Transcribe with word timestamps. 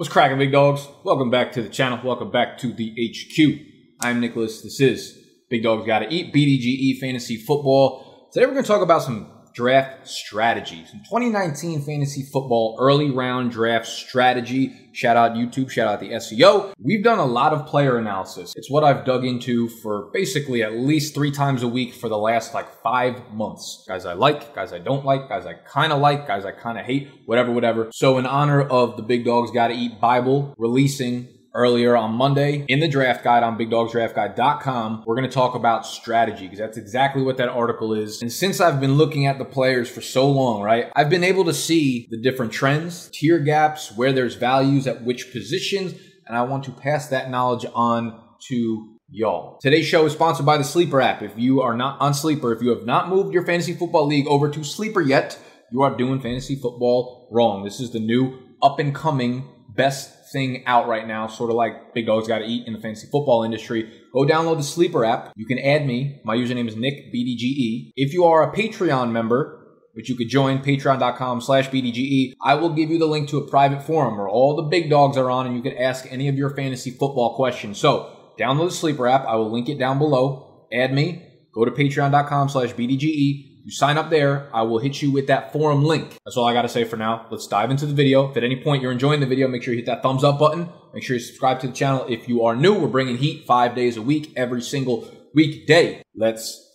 What's 0.00 0.10
cracking, 0.10 0.38
big 0.38 0.50
dogs? 0.50 0.88
Welcome 1.04 1.28
back 1.28 1.52
to 1.52 1.62
the 1.62 1.68
channel. 1.68 2.00
Welcome 2.02 2.30
back 2.30 2.56
to 2.60 2.72
the 2.72 2.88
HQ. 2.88 3.66
I'm 4.00 4.18
Nicholas. 4.18 4.62
This 4.62 4.80
is 4.80 5.18
Big 5.50 5.62
Dogs 5.62 5.86
Gotta 5.86 6.08
Eat, 6.08 6.32
BDGE 6.32 6.98
Fantasy 6.98 7.36
Football. 7.36 8.30
Today 8.32 8.46
we're 8.46 8.52
going 8.52 8.64
to 8.64 8.66
talk 8.66 8.80
about 8.80 9.02
some 9.02 9.30
draft 9.52 10.08
strategy. 10.08 10.84
Some 10.86 11.00
2019 11.00 11.82
fantasy 11.82 12.22
football 12.22 12.76
early 12.80 13.10
round 13.10 13.50
draft 13.50 13.86
strategy. 13.86 14.90
Shout 14.92 15.16
out 15.16 15.32
YouTube, 15.32 15.70
shout 15.70 15.88
out 15.88 16.00
the 16.00 16.10
SEO. 16.10 16.72
We've 16.78 17.04
done 17.04 17.18
a 17.18 17.24
lot 17.24 17.52
of 17.52 17.66
player 17.66 17.96
analysis. 17.98 18.52
It's 18.56 18.70
what 18.70 18.82
I've 18.82 19.04
dug 19.04 19.24
into 19.24 19.68
for 19.68 20.10
basically 20.12 20.62
at 20.62 20.74
least 20.74 21.14
three 21.14 21.30
times 21.30 21.62
a 21.62 21.68
week 21.68 21.94
for 21.94 22.08
the 22.08 22.18
last 22.18 22.54
like 22.54 22.82
five 22.82 23.32
months. 23.32 23.84
Guys 23.86 24.04
I 24.04 24.14
like, 24.14 24.54
guys 24.54 24.72
I 24.72 24.78
don't 24.78 25.04
like, 25.04 25.28
guys 25.28 25.46
I 25.46 25.54
kind 25.54 25.92
of 25.92 26.00
like, 26.00 26.26
guys 26.26 26.44
I 26.44 26.52
kind 26.52 26.78
of 26.78 26.84
hate, 26.84 27.08
whatever, 27.26 27.52
whatever. 27.52 27.90
So 27.92 28.18
in 28.18 28.26
honor 28.26 28.62
of 28.62 28.96
the 28.96 29.02
Big 29.02 29.24
Dogs 29.24 29.50
Gotta 29.50 29.74
Eat 29.74 30.00
Bible 30.00 30.54
releasing 30.58 31.28
earlier 31.54 31.96
on 31.96 32.12
Monday 32.12 32.64
in 32.68 32.80
the 32.80 32.88
draft 32.88 33.24
guide 33.24 33.42
on 33.42 33.58
bigdogsdraftguide.com. 33.58 35.04
We're 35.06 35.16
going 35.16 35.28
to 35.28 35.34
talk 35.34 35.54
about 35.54 35.86
strategy 35.86 36.44
because 36.44 36.58
that's 36.58 36.76
exactly 36.76 37.22
what 37.22 37.36
that 37.38 37.48
article 37.48 37.92
is. 37.92 38.22
And 38.22 38.32
since 38.32 38.60
I've 38.60 38.80
been 38.80 38.94
looking 38.94 39.26
at 39.26 39.38
the 39.38 39.44
players 39.44 39.90
for 39.90 40.00
so 40.00 40.30
long, 40.30 40.62
right, 40.62 40.90
I've 40.94 41.10
been 41.10 41.24
able 41.24 41.44
to 41.46 41.54
see 41.54 42.06
the 42.10 42.20
different 42.20 42.52
trends, 42.52 43.10
tier 43.12 43.38
gaps, 43.38 43.92
where 43.96 44.12
there's 44.12 44.34
values 44.34 44.86
at 44.86 45.02
which 45.04 45.32
positions, 45.32 45.94
and 46.26 46.36
I 46.36 46.42
want 46.42 46.64
to 46.64 46.72
pass 46.72 47.08
that 47.08 47.30
knowledge 47.30 47.66
on 47.74 48.20
to 48.48 48.96
y'all. 49.10 49.58
Today's 49.60 49.86
show 49.86 50.06
is 50.06 50.12
sponsored 50.12 50.46
by 50.46 50.56
the 50.56 50.64
Sleeper 50.64 51.00
app. 51.00 51.22
If 51.22 51.36
you 51.36 51.60
are 51.62 51.76
not 51.76 52.00
on 52.00 52.14
Sleeper, 52.14 52.52
if 52.52 52.62
you 52.62 52.70
have 52.70 52.86
not 52.86 53.08
moved 53.08 53.34
your 53.34 53.44
fantasy 53.44 53.74
football 53.74 54.06
league 54.06 54.26
over 54.28 54.48
to 54.48 54.64
Sleeper 54.64 55.00
yet, 55.00 55.38
you 55.72 55.82
are 55.82 55.96
doing 55.96 56.20
fantasy 56.20 56.56
football 56.56 57.28
wrong. 57.30 57.64
This 57.64 57.80
is 57.80 57.90
the 57.90 58.00
new 58.00 58.38
up 58.62 58.78
and 58.78 58.94
coming 58.94 59.48
best 59.68 60.19
thing 60.32 60.64
out 60.66 60.88
right 60.88 61.06
now, 61.06 61.26
sort 61.26 61.50
of 61.50 61.56
like 61.56 61.94
Big 61.94 62.06
Dogs 62.06 62.28
Gotta 62.28 62.44
Eat 62.44 62.66
in 62.66 62.72
the 62.72 62.80
fantasy 62.80 63.08
football 63.10 63.42
industry. 63.42 63.90
Go 64.12 64.24
download 64.24 64.56
the 64.56 64.62
Sleeper 64.62 65.04
app. 65.04 65.32
You 65.36 65.46
can 65.46 65.58
add 65.58 65.86
me. 65.86 66.20
My 66.24 66.36
username 66.36 66.68
is 66.68 66.76
Nick 66.76 67.12
BDGE. 67.12 67.92
If 67.96 68.12
you 68.12 68.24
are 68.24 68.42
a 68.42 68.54
Patreon 68.54 69.12
member, 69.12 69.60
which 69.92 70.08
you 70.08 70.16
could 70.16 70.28
join 70.28 70.58
patreon.com 70.60 71.40
slash 71.40 71.68
bdge 71.68 72.32
i 72.42 72.54
will 72.54 72.70
give 72.70 72.90
you 72.90 72.98
the 72.98 73.06
link 73.06 73.28
to 73.28 73.38
a 73.38 73.48
private 73.48 73.82
forum 73.82 74.16
where 74.16 74.28
all 74.28 74.56
the 74.56 74.62
big 74.62 74.88
dogs 74.88 75.16
are 75.16 75.30
on 75.30 75.46
and 75.46 75.56
you 75.56 75.62
can 75.62 75.76
ask 75.76 76.06
any 76.10 76.28
of 76.28 76.36
your 76.36 76.50
fantasy 76.50 76.90
football 76.90 77.34
questions 77.34 77.78
so 77.78 78.16
download 78.38 78.68
the 78.68 78.74
sleeper 78.74 79.06
app 79.06 79.26
i 79.26 79.34
will 79.34 79.50
link 79.50 79.68
it 79.68 79.78
down 79.78 79.98
below 79.98 80.68
add 80.72 80.92
me 80.92 81.26
go 81.52 81.64
to 81.64 81.70
patreon.com 81.70 82.48
slash 82.48 82.72
bdge 82.72 83.49
you 83.64 83.70
sign 83.70 83.98
up 83.98 84.10
there, 84.10 84.48
I 84.54 84.62
will 84.62 84.78
hit 84.78 85.02
you 85.02 85.10
with 85.10 85.26
that 85.28 85.52
forum 85.52 85.84
link. 85.84 86.16
That's 86.24 86.36
all 86.36 86.46
I 86.46 86.52
got 86.52 86.62
to 86.62 86.68
say 86.68 86.84
for 86.84 86.96
now. 86.96 87.26
Let's 87.30 87.46
dive 87.46 87.70
into 87.70 87.86
the 87.86 87.94
video. 87.94 88.30
If 88.30 88.36
at 88.36 88.44
any 88.44 88.56
point 88.62 88.82
you're 88.82 88.92
enjoying 88.92 89.20
the 89.20 89.26
video, 89.26 89.48
make 89.48 89.62
sure 89.62 89.74
you 89.74 89.78
hit 89.80 89.86
that 89.86 90.02
thumbs 90.02 90.24
up 90.24 90.38
button. 90.38 90.68
Make 90.94 91.02
sure 91.02 91.16
you 91.16 91.22
subscribe 91.22 91.60
to 91.60 91.68
the 91.68 91.72
channel. 91.72 92.06
If 92.08 92.28
you 92.28 92.44
are 92.44 92.56
new, 92.56 92.74
we're 92.74 92.88
bringing 92.88 93.16
heat 93.16 93.46
five 93.46 93.74
days 93.74 93.96
a 93.96 94.02
week, 94.02 94.32
every 94.36 94.62
single 94.62 95.08
weekday. 95.34 96.02
Let's 96.14 96.66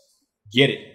get 0.52 0.70
it. 0.70 0.95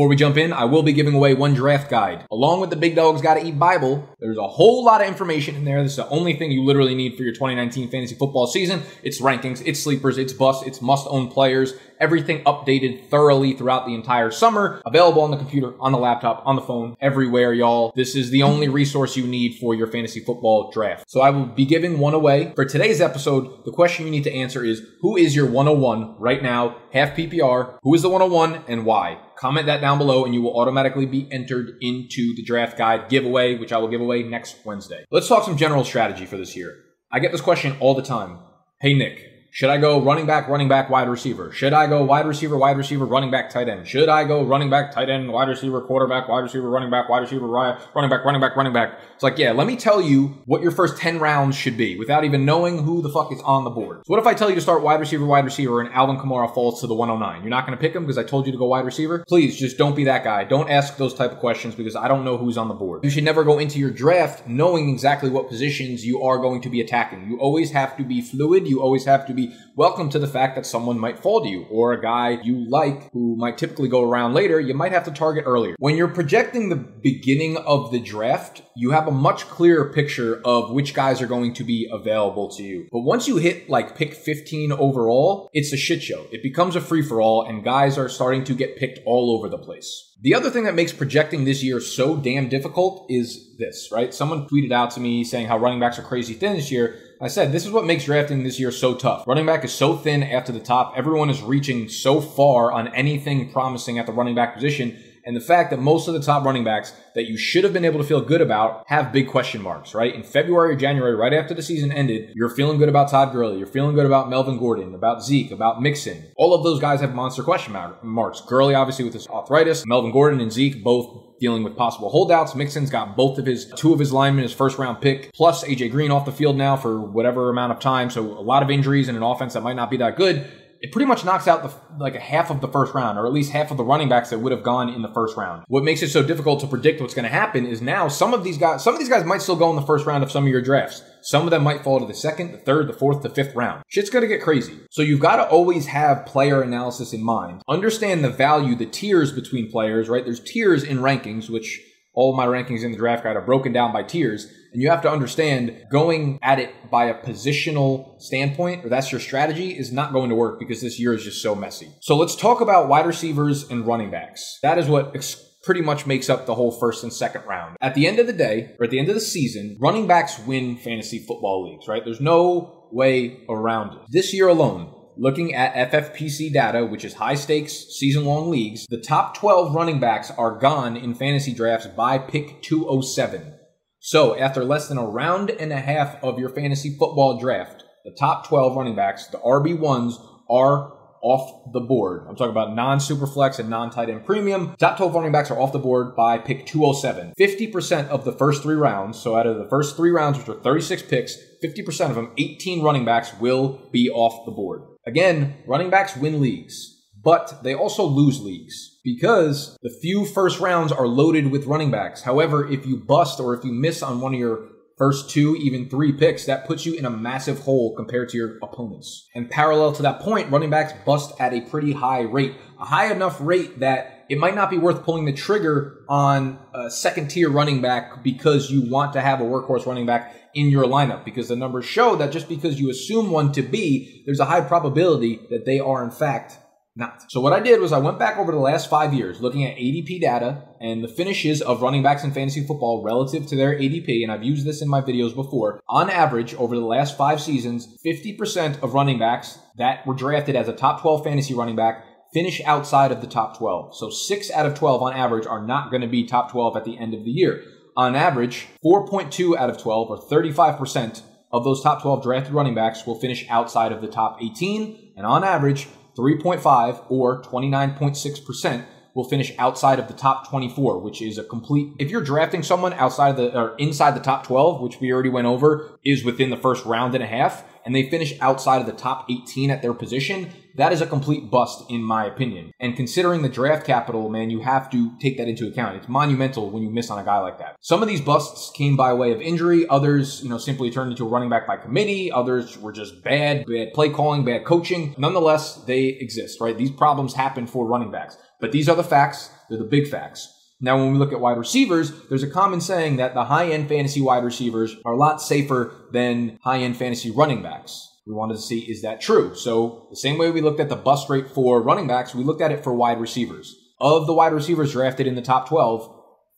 Before 0.00 0.08
we 0.08 0.16
jump 0.16 0.38
in, 0.38 0.54
I 0.54 0.64
will 0.64 0.82
be 0.82 0.94
giving 0.94 1.12
away 1.12 1.34
one 1.34 1.52
draft 1.52 1.90
guide. 1.90 2.24
Along 2.30 2.58
with 2.58 2.70
the 2.70 2.76
Big 2.76 2.96
Dogs 2.96 3.20
Gotta 3.20 3.44
Eat 3.44 3.58
Bible, 3.58 4.08
there's 4.18 4.38
a 4.38 4.48
whole 4.48 4.82
lot 4.82 5.02
of 5.02 5.06
information 5.06 5.56
in 5.56 5.66
there. 5.66 5.82
This 5.82 5.92
is 5.92 5.96
the 5.96 6.08
only 6.08 6.36
thing 6.36 6.50
you 6.50 6.64
literally 6.64 6.94
need 6.94 7.18
for 7.18 7.22
your 7.22 7.34
2019 7.34 7.90
fantasy 7.90 8.14
football 8.14 8.46
season. 8.46 8.80
It's 9.02 9.20
rankings, 9.20 9.62
it's 9.66 9.78
sleepers, 9.78 10.16
it's 10.16 10.32
busts, 10.32 10.66
it's 10.66 10.80
must 10.80 11.06
own 11.10 11.28
players, 11.28 11.74
everything 12.00 12.42
updated 12.44 13.08
thoroughly 13.08 13.52
throughout 13.52 13.86
the 13.86 13.94
entire 13.94 14.30
summer, 14.30 14.80
available 14.86 15.22
on 15.22 15.30
the 15.30 15.36
computer, 15.36 15.74
on 15.80 15.92
the 15.92 15.98
laptop, 15.98 16.42
on 16.46 16.56
the 16.56 16.62
phone, 16.62 16.96
everywhere, 17.00 17.52
y'all. 17.52 17.92
This 17.94 18.16
is 18.16 18.30
the 18.30 18.42
only 18.42 18.68
resource 18.68 19.16
you 19.16 19.26
need 19.26 19.58
for 19.58 19.74
your 19.74 19.86
fantasy 19.86 20.20
football 20.20 20.70
draft. 20.72 21.10
So 21.10 21.20
I 21.20 21.30
will 21.30 21.46
be 21.46 21.64
giving 21.64 21.98
one 21.98 22.14
away. 22.14 22.52
For 22.54 22.64
today's 22.64 23.00
episode, 23.00 23.64
the 23.64 23.72
question 23.72 24.06
you 24.06 24.10
need 24.10 24.24
to 24.24 24.34
answer 24.34 24.64
is 24.64 24.82
who 25.00 25.16
is 25.16 25.36
your 25.36 25.46
101 25.46 26.16
right 26.18 26.42
now, 26.42 26.76
half 26.92 27.16
PPR? 27.16 27.78
Who 27.82 27.94
is 27.94 28.02
the 28.02 28.08
101 28.08 28.64
and 28.68 28.84
why? 28.84 29.20
Comment 29.36 29.66
that 29.66 29.80
down 29.80 29.98
below 29.98 30.24
and 30.24 30.34
you 30.34 30.42
will 30.42 30.58
automatically 30.58 31.06
be 31.06 31.26
entered 31.30 31.78
into 31.80 32.34
the 32.34 32.42
draft 32.42 32.76
guide 32.76 33.08
giveaway, 33.08 33.56
which 33.56 33.72
I 33.72 33.78
will 33.78 33.88
give 33.88 34.00
away 34.00 34.22
next 34.22 34.56
Wednesday. 34.64 35.04
Let's 35.10 35.28
talk 35.28 35.44
some 35.44 35.56
general 35.56 35.84
strategy 35.84 36.26
for 36.26 36.36
this 36.36 36.56
year. 36.56 36.76
I 37.10 37.20
get 37.20 37.32
this 37.32 37.40
question 37.40 37.76
all 37.80 37.94
the 37.94 38.02
time. 38.02 38.38
Hey, 38.80 38.94
Nick, 38.94 39.29
should 39.52 39.68
I 39.68 39.78
go 39.78 40.00
running 40.00 40.26
back, 40.26 40.46
running 40.48 40.68
back, 40.68 40.90
wide 40.90 41.08
receiver? 41.08 41.50
Should 41.50 41.72
I 41.72 41.88
go 41.88 42.04
wide 42.04 42.24
receiver, 42.24 42.56
wide 42.56 42.76
receiver, 42.76 43.04
running 43.04 43.32
back, 43.32 43.50
tight 43.50 43.68
end? 43.68 43.88
Should 43.88 44.08
I 44.08 44.22
go 44.22 44.44
running 44.44 44.70
back, 44.70 44.92
tight 44.92 45.10
end, 45.10 45.32
wide 45.32 45.48
receiver, 45.48 45.80
quarterback, 45.80 46.28
wide 46.28 46.40
receiver, 46.40 46.70
running 46.70 46.88
back, 46.88 47.08
wide 47.08 47.18
receiver, 47.18 47.48
running 47.48 48.10
back, 48.10 48.24
running 48.24 48.40
back, 48.40 48.54
running 48.54 48.72
back? 48.72 49.00
It's 49.14 49.24
like, 49.24 49.38
yeah, 49.38 49.50
let 49.50 49.66
me 49.66 49.76
tell 49.76 50.00
you 50.00 50.38
what 50.46 50.62
your 50.62 50.70
first 50.70 50.98
10 50.98 51.18
rounds 51.18 51.56
should 51.56 51.76
be 51.76 51.98
without 51.98 52.24
even 52.24 52.44
knowing 52.44 52.84
who 52.84 53.02
the 53.02 53.08
fuck 53.08 53.32
is 53.32 53.40
on 53.40 53.64
the 53.64 53.70
board. 53.70 54.02
So 54.06 54.12
what 54.12 54.20
if 54.20 54.26
I 54.26 54.34
tell 54.34 54.50
you 54.50 54.54
to 54.54 54.60
start 54.60 54.82
wide 54.82 55.00
receiver, 55.00 55.26
wide 55.26 55.44
receiver, 55.44 55.80
and 55.80 55.92
Alvin 55.92 56.16
Kamara 56.16 56.54
falls 56.54 56.80
to 56.82 56.86
the 56.86 56.94
109? 56.94 57.42
You're 57.42 57.50
not 57.50 57.66
going 57.66 57.76
to 57.76 57.80
pick 57.80 57.94
him 57.94 58.04
because 58.04 58.18
I 58.18 58.22
told 58.22 58.46
you 58.46 58.52
to 58.52 58.58
go 58.58 58.66
wide 58.66 58.84
receiver? 58.84 59.24
Please 59.26 59.58
just 59.58 59.76
don't 59.76 59.96
be 59.96 60.04
that 60.04 60.22
guy. 60.22 60.44
Don't 60.44 60.70
ask 60.70 60.96
those 60.96 61.12
type 61.12 61.32
of 61.32 61.38
questions 61.38 61.74
because 61.74 61.96
I 61.96 62.06
don't 62.06 62.24
know 62.24 62.36
who's 62.36 62.56
on 62.56 62.68
the 62.68 62.74
board. 62.74 63.02
You 63.02 63.10
should 63.10 63.24
never 63.24 63.42
go 63.42 63.58
into 63.58 63.80
your 63.80 63.90
draft 63.90 64.46
knowing 64.46 64.90
exactly 64.90 65.28
what 65.28 65.48
positions 65.48 66.06
you 66.06 66.22
are 66.22 66.38
going 66.38 66.60
to 66.62 66.68
be 66.70 66.80
attacking. 66.80 67.28
You 67.28 67.40
always 67.40 67.72
have 67.72 67.96
to 67.96 68.04
be 68.04 68.22
fluid. 68.22 68.68
You 68.68 68.80
always 68.80 69.04
have 69.06 69.26
to 69.26 69.34
be 69.34 69.39
welcome 69.76 70.10
to 70.10 70.18
the 70.18 70.26
fact 70.26 70.56
that 70.56 70.66
someone 70.66 70.98
might 70.98 71.18
fall 71.18 71.42
to 71.42 71.48
you 71.48 71.66
or 71.70 71.92
a 71.92 72.00
guy 72.00 72.38
you 72.42 72.68
like 72.68 73.10
who 73.12 73.36
might 73.36 73.58
typically 73.58 73.88
go 73.88 74.02
around 74.02 74.34
later, 74.34 74.60
you 74.60 74.74
might 74.74 74.92
have 74.92 75.04
to 75.04 75.10
target 75.10 75.44
earlier. 75.46 75.74
When 75.78 75.96
you're 75.96 76.08
projecting 76.08 76.68
the 76.68 76.76
beginning 76.76 77.56
of 77.56 77.90
the 77.90 78.00
draft, 78.00 78.62
you 78.76 78.90
have 78.90 79.08
a 79.08 79.12
much 79.12 79.48
clearer 79.48 79.92
picture 79.92 80.40
of 80.44 80.70
which 80.70 80.94
guys 80.94 81.22
are 81.22 81.26
going 81.26 81.54
to 81.54 81.64
be 81.64 81.88
available 81.90 82.50
to 82.56 82.62
you. 82.62 82.88
But 82.92 83.00
once 83.00 83.28
you 83.28 83.36
hit 83.36 83.68
like 83.68 83.96
pick 83.96 84.14
15 84.14 84.72
overall, 84.72 85.48
it's 85.52 85.72
a 85.72 85.76
shit 85.76 86.02
show. 86.02 86.26
It 86.32 86.42
becomes 86.42 86.76
a 86.76 86.80
free 86.80 87.02
for 87.02 87.20
all 87.20 87.46
and 87.46 87.64
guys 87.64 87.98
are 87.98 88.08
starting 88.08 88.44
to 88.44 88.54
get 88.54 88.76
picked 88.76 89.00
all 89.06 89.36
over 89.36 89.48
the 89.48 89.58
place. 89.58 90.10
The 90.22 90.34
other 90.34 90.50
thing 90.50 90.64
that 90.64 90.74
makes 90.74 90.92
projecting 90.92 91.44
this 91.44 91.62
year 91.62 91.80
so 91.80 92.16
damn 92.16 92.50
difficult 92.50 93.06
is 93.08 93.56
this, 93.56 93.88
right? 93.90 94.12
Someone 94.12 94.46
tweeted 94.46 94.72
out 94.72 94.90
to 94.92 95.00
me 95.00 95.24
saying 95.24 95.46
how 95.46 95.58
running 95.58 95.80
backs 95.80 95.98
are 95.98 96.02
crazy 96.02 96.34
thin 96.34 96.56
this 96.56 96.70
year. 96.70 96.98
I 97.22 97.28
said, 97.28 97.52
this 97.52 97.66
is 97.66 97.70
what 97.70 97.84
makes 97.84 98.04
drafting 98.06 98.44
this 98.44 98.58
year 98.58 98.72
so 98.72 98.94
tough. 98.94 99.26
Running 99.26 99.44
back 99.44 99.62
is 99.62 99.74
so 99.74 99.94
thin 99.94 100.22
after 100.22 100.52
the 100.52 100.60
top. 100.60 100.94
Everyone 100.96 101.28
is 101.28 101.42
reaching 101.42 101.86
so 101.90 102.18
far 102.18 102.72
on 102.72 102.88
anything 102.94 103.52
promising 103.52 103.98
at 103.98 104.06
the 104.06 104.12
running 104.12 104.34
back 104.34 104.54
position 104.54 104.98
and 105.26 105.36
the 105.36 105.40
fact 105.40 105.68
that 105.68 105.78
most 105.78 106.08
of 106.08 106.14
the 106.14 106.22
top 106.22 106.46
running 106.46 106.64
backs 106.64 106.94
that 107.14 107.28
you 107.28 107.36
should 107.36 107.62
have 107.62 107.74
been 107.74 107.84
able 107.84 108.00
to 108.00 108.06
feel 108.06 108.22
good 108.22 108.40
about 108.40 108.84
have 108.86 109.12
big 109.12 109.28
question 109.28 109.60
marks, 109.60 109.94
right? 109.94 110.14
In 110.14 110.22
February 110.22 110.74
or 110.74 110.76
January, 110.78 111.14
right 111.14 111.34
after 111.34 111.52
the 111.52 111.62
season 111.62 111.92
ended, 111.92 112.32
you're 112.34 112.48
feeling 112.48 112.78
good 112.78 112.88
about 112.88 113.10
Todd 113.10 113.32
Gurley, 113.32 113.58
you're 113.58 113.66
feeling 113.66 113.94
good 113.94 114.06
about 114.06 114.30
Melvin 114.30 114.58
Gordon, 114.58 114.94
about 114.94 115.22
Zeke, 115.22 115.50
about 115.50 115.82
Mixon. 115.82 116.32
All 116.36 116.54
of 116.54 116.64
those 116.64 116.80
guys 116.80 117.02
have 117.02 117.14
monster 117.14 117.42
question 117.42 117.76
marks. 118.02 118.40
Gurley, 118.40 118.74
obviously, 118.74 119.04
with 119.04 119.14
his 119.14 119.28
arthritis, 119.28 119.84
Melvin 119.84 120.10
Gordon 120.10 120.40
and 120.40 120.50
Zeke 120.50 120.82
both 120.82 121.29
dealing 121.40 121.62
with 121.64 121.76
possible 121.76 122.10
holdouts. 122.10 122.54
Mixon's 122.54 122.90
got 122.90 123.16
both 123.16 123.38
of 123.38 123.46
his 123.46 123.72
two 123.76 123.92
of 123.92 123.98
his 123.98 124.12
linemen, 124.12 124.42
his 124.42 124.52
first 124.52 124.78
round 124.78 125.00
pick, 125.00 125.32
plus 125.32 125.64
AJ 125.64 125.90
Green 125.90 126.10
off 126.10 126.24
the 126.24 126.32
field 126.32 126.56
now 126.56 126.76
for 126.76 127.00
whatever 127.00 127.50
amount 127.50 127.72
of 127.72 127.80
time. 127.80 128.10
So 128.10 128.22
a 128.22 128.42
lot 128.42 128.62
of 128.62 128.70
injuries 128.70 129.08
and 129.08 129.16
an 129.16 129.22
offense 129.22 129.54
that 129.54 129.62
might 129.62 129.76
not 129.76 129.90
be 129.90 129.96
that 129.96 130.16
good 130.16 130.46
it 130.80 130.92
pretty 130.92 131.06
much 131.06 131.24
knocks 131.24 131.46
out 131.46 131.62
the 131.62 131.72
like 131.98 132.14
a 132.14 132.20
half 132.20 132.50
of 132.50 132.60
the 132.62 132.68
first 132.68 132.94
round, 132.94 133.18
or 133.18 133.26
at 133.26 133.32
least 133.32 133.52
half 133.52 133.70
of 133.70 133.76
the 133.76 133.84
running 133.84 134.08
backs 134.08 134.30
that 134.30 134.38
would 134.38 134.52
have 134.52 134.62
gone 134.62 134.88
in 134.88 135.02
the 135.02 135.12
first 135.12 135.36
round. 135.36 135.64
What 135.68 135.84
makes 135.84 136.02
it 136.02 136.08
so 136.08 136.22
difficult 136.22 136.60
to 136.60 136.66
predict 136.66 137.00
what's 137.00 137.12
going 137.12 137.24
to 137.24 137.28
happen 137.28 137.66
is 137.66 137.82
now 137.82 138.08
some 138.08 138.32
of 138.32 138.44
these 138.44 138.56
guys, 138.56 138.82
some 138.82 138.94
of 138.94 138.98
these 138.98 139.08
guys 139.08 139.24
might 139.24 139.42
still 139.42 139.56
go 139.56 139.68
in 139.70 139.76
the 139.76 139.82
first 139.82 140.06
round 140.06 140.24
of 140.24 140.30
some 140.30 140.44
of 140.44 140.50
your 140.50 140.62
drafts. 140.62 141.02
Some 141.22 141.44
of 141.44 141.50
them 141.50 141.62
might 141.62 141.84
fall 141.84 142.00
to 142.00 142.06
the 142.06 142.14
second, 142.14 142.52
the 142.52 142.58
third, 142.58 142.88
the 142.88 142.94
fourth, 142.94 143.22
the 143.22 143.28
fifth 143.28 143.54
round. 143.54 143.84
Shit's 143.88 144.08
going 144.08 144.22
to 144.22 144.28
get 144.28 144.40
crazy. 144.40 144.80
So 144.90 145.02
you've 145.02 145.20
got 145.20 145.36
to 145.36 145.46
always 145.46 145.86
have 145.88 146.24
player 146.24 146.62
analysis 146.62 147.12
in 147.12 147.22
mind. 147.22 147.62
Understand 147.68 148.24
the 148.24 148.30
value, 148.30 148.74
the 148.74 148.86
tiers 148.86 149.32
between 149.32 149.70
players. 149.70 150.08
Right? 150.08 150.24
There's 150.24 150.40
tiers 150.40 150.82
in 150.82 150.98
rankings, 150.98 151.50
which 151.50 151.80
all 152.12 152.36
my 152.36 152.46
rankings 152.46 152.82
in 152.82 152.92
the 152.92 152.98
draft 152.98 153.24
guide 153.24 153.36
are 153.36 153.40
broken 153.40 153.72
down 153.72 153.92
by 153.92 154.02
tiers. 154.02 154.52
And 154.72 154.80
you 154.80 154.90
have 154.90 155.02
to 155.02 155.10
understand 155.10 155.84
going 155.90 156.38
at 156.42 156.58
it 156.58 156.90
by 156.90 157.06
a 157.06 157.22
positional 157.22 158.20
standpoint, 158.20 158.84
or 158.84 158.88
that's 158.88 159.10
your 159.10 159.20
strategy, 159.20 159.76
is 159.76 159.92
not 159.92 160.12
going 160.12 160.28
to 160.28 160.34
work 160.34 160.58
because 160.58 160.80
this 160.80 161.00
year 161.00 161.12
is 161.14 161.24
just 161.24 161.42
so 161.42 161.54
messy. 161.54 161.88
So 162.00 162.16
let's 162.16 162.36
talk 162.36 162.60
about 162.60 162.88
wide 162.88 163.06
receivers 163.06 163.68
and 163.68 163.86
running 163.86 164.10
backs. 164.10 164.58
That 164.62 164.78
is 164.78 164.86
what 164.86 165.14
ex- 165.14 165.50
pretty 165.62 165.82
much 165.82 166.06
makes 166.06 166.30
up 166.30 166.46
the 166.46 166.54
whole 166.54 166.72
first 166.72 167.02
and 167.02 167.12
second 167.12 167.44
round. 167.46 167.76
At 167.80 167.94
the 167.94 168.06
end 168.06 168.18
of 168.18 168.26
the 168.26 168.32
day, 168.32 168.74
or 168.78 168.84
at 168.84 168.90
the 168.90 168.98
end 168.98 169.08
of 169.08 169.14
the 169.14 169.20
season, 169.20 169.76
running 169.80 170.06
backs 170.06 170.38
win 170.38 170.76
fantasy 170.76 171.18
football 171.18 171.68
leagues, 171.68 171.88
right? 171.88 172.04
There's 172.04 172.20
no 172.20 172.88
way 172.92 173.44
around 173.48 173.94
it. 173.94 174.00
This 174.08 174.32
year 174.32 174.48
alone, 174.48 174.94
Looking 175.22 175.54
at 175.54 175.92
FFPC 175.92 176.50
data, 176.50 176.86
which 176.86 177.04
is 177.04 177.12
high 177.12 177.34
stakes 177.34 177.74
season 177.90 178.24
long 178.24 178.48
leagues, 178.48 178.86
the 178.88 178.96
top 178.96 179.36
12 179.36 179.74
running 179.74 180.00
backs 180.00 180.30
are 180.30 180.58
gone 180.58 180.96
in 180.96 181.14
fantasy 181.14 181.52
drafts 181.52 181.86
by 181.88 182.16
pick 182.16 182.62
207. 182.62 183.54
So, 183.98 184.34
after 184.34 184.64
less 184.64 184.88
than 184.88 184.96
a 184.96 185.04
round 185.04 185.50
and 185.50 185.74
a 185.74 185.76
half 185.78 186.16
of 186.24 186.38
your 186.38 186.48
fantasy 186.48 186.96
football 186.98 187.38
draft, 187.38 187.84
the 188.02 188.16
top 188.18 188.48
12 188.48 188.74
running 188.74 188.96
backs, 188.96 189.26
the 189.26 189.36
RB1s, 189.36 190.14
are 190.48 190.96
off 191.22 191.70
the 191.74 191.80
board. 191.80 192.24
I'm 192.26 192.34
talking 192.34 192.52
about 192.52 192.74
non 192.74 192.96
superflex 192.96 193.58
and 193.58 193.68
non 193.68 193.90
tight 193.90 194.08
end 194.08 194.24
premium. 194.24 194.74
Top 194.78 194.96
12 194.96 195.14
running 195.14 195.32
backs 195.32 195.50
are 195.50 195.60
off 195.60 195.72
the 195.72 195.78
board 195.78 196.16
by 196.16 196.38
pick 196.38 196.64
207. 196.64 197.34
50% 197.38 198.08
of 198.08 198.24
the 198.24 198.32
first 198.32 198.62
three 198.62 198.74
rounds, 198.74 199.18
so 199.20 199.36
out 199.36 199.46
of 199.46 199.58
the 199.58 199.68
first 199.68 199.96
three 199.96 200.12
rounds, 200.12 200.38
which 200.38 200.48
are 200.48 200.58
36 200.62 201.02
picks, 201.02 201.36
50% 201.62 202.08
of 202.08 202.14
them, 202.14 202.32
18 202.38 202.82
running 202.82 203.04
backs, 203.04 203.38
will 203.38 203.86
be 203.92 204.08
off 204.08 204.46
the 204.46 204.50
board. 204.50 204.84
Again, 205.06 205.56
running 205.66 205.90
backs 205.90 206.16
win 206.16 206.40
leagues 206.40 207.00
but 207.22 207.62
they 207.62 207.74
also 207.74 208.04
lose 208.04 208.40
leagues 208.40 208.98
because 209.04 209.76
the 209.82 209.90
few 209.90 210.24
first 210.24 210.60
rounds 210.60 210.92
are 210.92 211.06
loaded 211.06 211.50
with 211.50 211.66
running 211.66 211.90
backs. 211.90 212.22
However, 212.22 212.70
if 212.70 212.86
you 212.86 212.96
bust 212.96 213.40
or 213.40 213.54
if 213.54 213.64
you 213.64 213.72
miss 213.72 214.02
on 214.02 214.20
one 214.20 214.34
of 214.34 214.40
your 214.40 214.68
first 214.96 215.30
two, 215.30 215.56
even 215.56 215.88
three 215.88 216.12
picks, 216.12 216.46
that 216.46 216.66
puts 216.66 216.84
you 216.86 216.94
in 216.94 217.04
a 217.04 217.10
massive 217.10 217.60
hole 217.60 217.94
compared 217.96 218.28
to 218.30 218.36
your 218.36 218.58
opponents. 218.62 219.26
And 219.34 219.50
parallel 219.50 219.92
to 219.92 220.02
that 220.02 220.20
point, 220.20 220.50
running 220.50 220.70
backs 220.70 220.92
bust 221.04 221.32
at 221.40 221.52
a 221.52 221.62
pretty 221.62 221.92
high 221.92 222.20
rate, 222.20 222.54
a 222.78 222.84
high 222.84 223.12
enough 223.12 223.38
rate 223.40 223.80
that 223.80 224.19
it 224.30 224.38
might 224.38 224.54
not 224.54 224.70
be 224.70 224.78
worth 224.78 225.02
pulling 225.02 225.24
the 225.24 225.32
trigger 225.32 226.04
on 226.08 226.56
a 226.72 226.88
second 226.88 227.28
tier 227.28 227.50
running 227.50 227.82
back 227.82 228.22
because 228.22 228.70
you 228.70 228.88
want 228.88 229.12
to 229.12 229.20
have 229.20 229.40
a 229.40 229.44
workhorse 229.44 229.84
running 229.86 230.06
back 230.06 230.36
in 230.54 230.68
your 230.68 230.84
lineup 230.84 231.24
because 231.24 231.48
the 231.48 231.56
numbers 231.56 231.84
show 231.84 232.14
that 232.14 232.30
just 232.30 232.48
because 232.48 232.80
you 232.80 232.88
assume 232.90 233.32
one 233.32 233.50
to 233.50 233.60
be, 233.60 234.22
there's 234.24 234.38
a 234.38 234.44
high 234.44 234.60
probability 234.60 235.40
that 235.50 235.66
they 235.66 235.80
are 235.80 236.04
in 236.04 236.12
fact 236.12 236.58
not. 236.96 237.24
So 237.28 237.40
what 237.40 237.52
I 237.52 237.60
did 237.60 237.80
was 237.80 237.92
I 237.92 237.98
went 237.98 238.18
back 238.20 238.36
over 238.38 238.52
the 238.52 238.58
last 238.58 238.88
five 238.88 239.12
years 239.14 239.40
looking 239.40 239.64
at 239.64 239.76
ADP 239.76 240.20
data 240.20 240.62
and 240.80 241.02
the 241.02 241.08
finishes 241.08 241.60
of 241.60 241.82
running 241.82 242.02
backs 242.02 242.22
in 242.22 242.32
fantasy 242.32 242.64
football 242.64 243.02
relative 243.02 243.46
to 243.48 243.56
their 243.56 243.74
ADP, 243.76 244.22
and 244.22 244.30
I've 244.30 244.44
used 244.44 244.64
this 244.64 244.82
in 244.82 244.88
my 244.88 245.00
videos 245.00 245.34
before. 245.34 245.80
On 245.88 246.08
average, 246.10 246.54
over 246.54 246.76
the 246.76 246.84
last 246.84 247.16
five 247.16 247.40
seasons, 247.40 247.96
50% 248.04 248.82
of 248.82 248.94
running 248.94 249.18
backs 249.18 249.58
that 249.76 250.06
were 250.06 250.14
drafted 250.14 250.56
as 250.56 250.68
a 250.68 250.72
top 250.72 251.00
12 251.00 251.24
fantasy 251.24 251.54
running 251.54 251.76
back 251.76 252.04
finish 252.32 252.60
outside 252.64 253.12
of 253.12 253.20
the 253.20 253.26
top 253.26 253.58
12. 253.58 253.96
So 253.96 254.10
six 254.10 254.50
out 254.50 254.66
of 254.66 254.74
12 254.74 255.02
on 255.02 255.12
average 255.12 255.46
are 255.46 255.64
not 255.64 255.90
going 255.90 256.02
to 256.02 256.08
be 256.08 256.24
top 256.24 256.50
12 256.50 256.76
at 256.76 256.84
the 256.84 256.98
end 256.98 257.14
of 257.14 257.24
the 257.24 257.30
year. 257.30 257.62
On 257.96 258.14
average, 258.14 258.68
4.2 258.84 259.56
out 259.56 259.70
of 259.70 259.78
12 259.78 260.10
or 260.10 260.18
35% 260.18 261.22
of 261.52 261.64
those 261.64 261.82
top 261.82 262.02
12 262.02 262.22
drafted 262.22 262.54
running 262.54 262.74
backs 262.74 263.06
will 263.06 263.18
finish 263.18 263.46
outside 263.48 263.92
of 263.92 264.00
the 264.00 264.08
top 264.08 264.38
18. 264.40 265.14
And 265.16 265.26
on 265.26 265.42
average, 265.42 265.88
3.5 266.16 267.04
or 267.08 267.42
29.6% 267.42 268.84
will 269.14 269.28
finish 269.28 269.52
outside 269.58 269.98
of 269.98 270.06
the 270.06 270.14
top 270.14 270.48
24, 270.48 271.00
which 271.00 271.20
is 271.20 271.36
a 271.36 271.44
complete. 271.44 271.92
If 271.98 272.10
you're 272.10 272.22
drafting 272.22 272.62
someone 272.62 272.92
outside 272.92 273.30
of 273.30 273.36
the 273.36 273.58
or 273.58 273.76
inside 273.76 274.12
the 274.12 274.20
top 274.20 274.46
12, 274.46 274.80
which 274.80 275.00
we 275.00 275.12
already 275.12 275.28
went 275.28 275.48
over, 275.48 275.98
is 276.04 276.24
within 276.24 276.50
the 276.50 276.56
first 276.56 276.84
round 276.84 277.14
and 277.14 277.24
a 277.24 277.26
half, 277.26 277.64
and 277.84 277.94
they 277.94 278.08
finish 278.08 278.38
outside 278.40 278.80
of 278.80 278.86
the 278.86 278.92
top 278.92 279.26
18 279.30 279.70
at 279.70 279.82
their 279.82 279.94
position, 279.94 280.50
that 280.76 280.92
is 280.92 281.00
a 281.00 281.06
complete 281.06 281.50
bust 281.50 281.84
in 281.90 282.02
my 282.02 282.24
opinion. 282.24 282.72
And 282.78 282.96
considering 282.96 283.42
the 283.42 283.48
draft 283.48 283.86
capital, 283.86 284.28
man, 284.28 284.50
you 284.50 284.60
have 284.60 284.90
to 284.90 285.16
take 285.18 285.36
that 285.38 285.48
into 285.48 285.66
account. 285.66 285.96
It's 285.96 286.08
monumental 286.08 286.70
when 286.70 286.82
you 286.82 286.90
miss 286.90 287.10
on 287.10 287.18
a 287.18 287.24
guy 287.24 287.38
like 287.38 287.58
that. 287.58 287.76
Some 287.80 288.02
of 288.02 288.08
these 288.08 288.20
busts 288.20 288.70
came 288.70 288.96
by 288.96 289.12
way 289.12 289.32
of 289.32 289.40
injury, 289.40 289.86
others, 289.88 290.42
you 290.42 290.48
know, 290.48 290.58
simply 290.58 290.90
turned 290.90 291.10
into 291.10 291.26
a 291.26 291.28
running 291.28 291.50
back 291.50 291.66
by 291.66 291.76
committee, 291.76 292.30
others 292.30 292.78
were 292.78 292.92
just 292.92 293.22
bad, 293.24 293.66
bad 293.66 293.92
play 293.94 294.10
calling, 294.10 294.44
bad 294.44 294.64
coaching. 294.64 295.14
Nonetheless, 295.18 295.76
they 295.84 296.04
exist, 296.04 296.60
right? 296.60 296.76
These 296.76 296.92
problems 296.92 297.34
happen 297.34 297.66
for 297.66 297.86
running 297.86 298.10
backs. 298.10 298.36
But 298.60 298.72
these 298.72 298.88
are 298.88 298.96
the 298.96 299.04
facts, 299.04 299.50
they're 299.68 299.78
the 299.78 299.84
big 299.84 300.08
facts. 300.08 300.59
Now, 300.80 300.96
when 300.96 301.12
we 301.12 301.18
look 301.18 301.32
at 301.32 301.40
wide 301.40 301.58
receivers, 301.58 302.10
there's 302.28 302.42
a 302.42 302.50
common 302.50 302.80
saying 302.80 303.16
that 303.16 303.34
the 303.34 303.44
high 303.44 303.70
end 303.70 303.88
fantasy 303.88 304.20
wide 304.20 304.44
receivers 304.44 304.96
are 305.04 305.12
a 305.12 305.16
lot 305.16 305.42
safer 305.42 305.94
than 306.12 306.58
high 306.62 306.78
end 306.78 306.96
fantasy 306.96 307.30
running 307.30 307.62
backs. 307.62 308.08
We 308.26 308.34
wanted 308.34 308.54
to 308.54 308.62
see 308.62 308.80
is 308.80 309.02
that 309.02 309.20
true? 309.20 309.54
So, 309.54 310.06
the 310.10 310.16
same 310.16 310.38
way 310.38 310.50
we 310.50 310.62
looked 310.62 310.80
at 310.80 310.88
the 310.88 310.96
bust 310.96 311.28
rate 311.28 311.50
for 311.50 311.82
running 311.82 312.06
backs, 312.06 312.34
we 312.34 312.44
looked 312.44 312.62
at 312.62 312.72
it 312.72 312.82
for 312.82 312.94
wide 312.94 313.20
receivers. 313.20 313.76
Of 314.00 314.26
the 314.26 314.32
wide 314.32 314.54
receivers 314.54 314.92
drafted 314.92 315.26
in 315.26 315.34
the 315.34 315.42
top 315.42 315.68
12, 315.68 316.16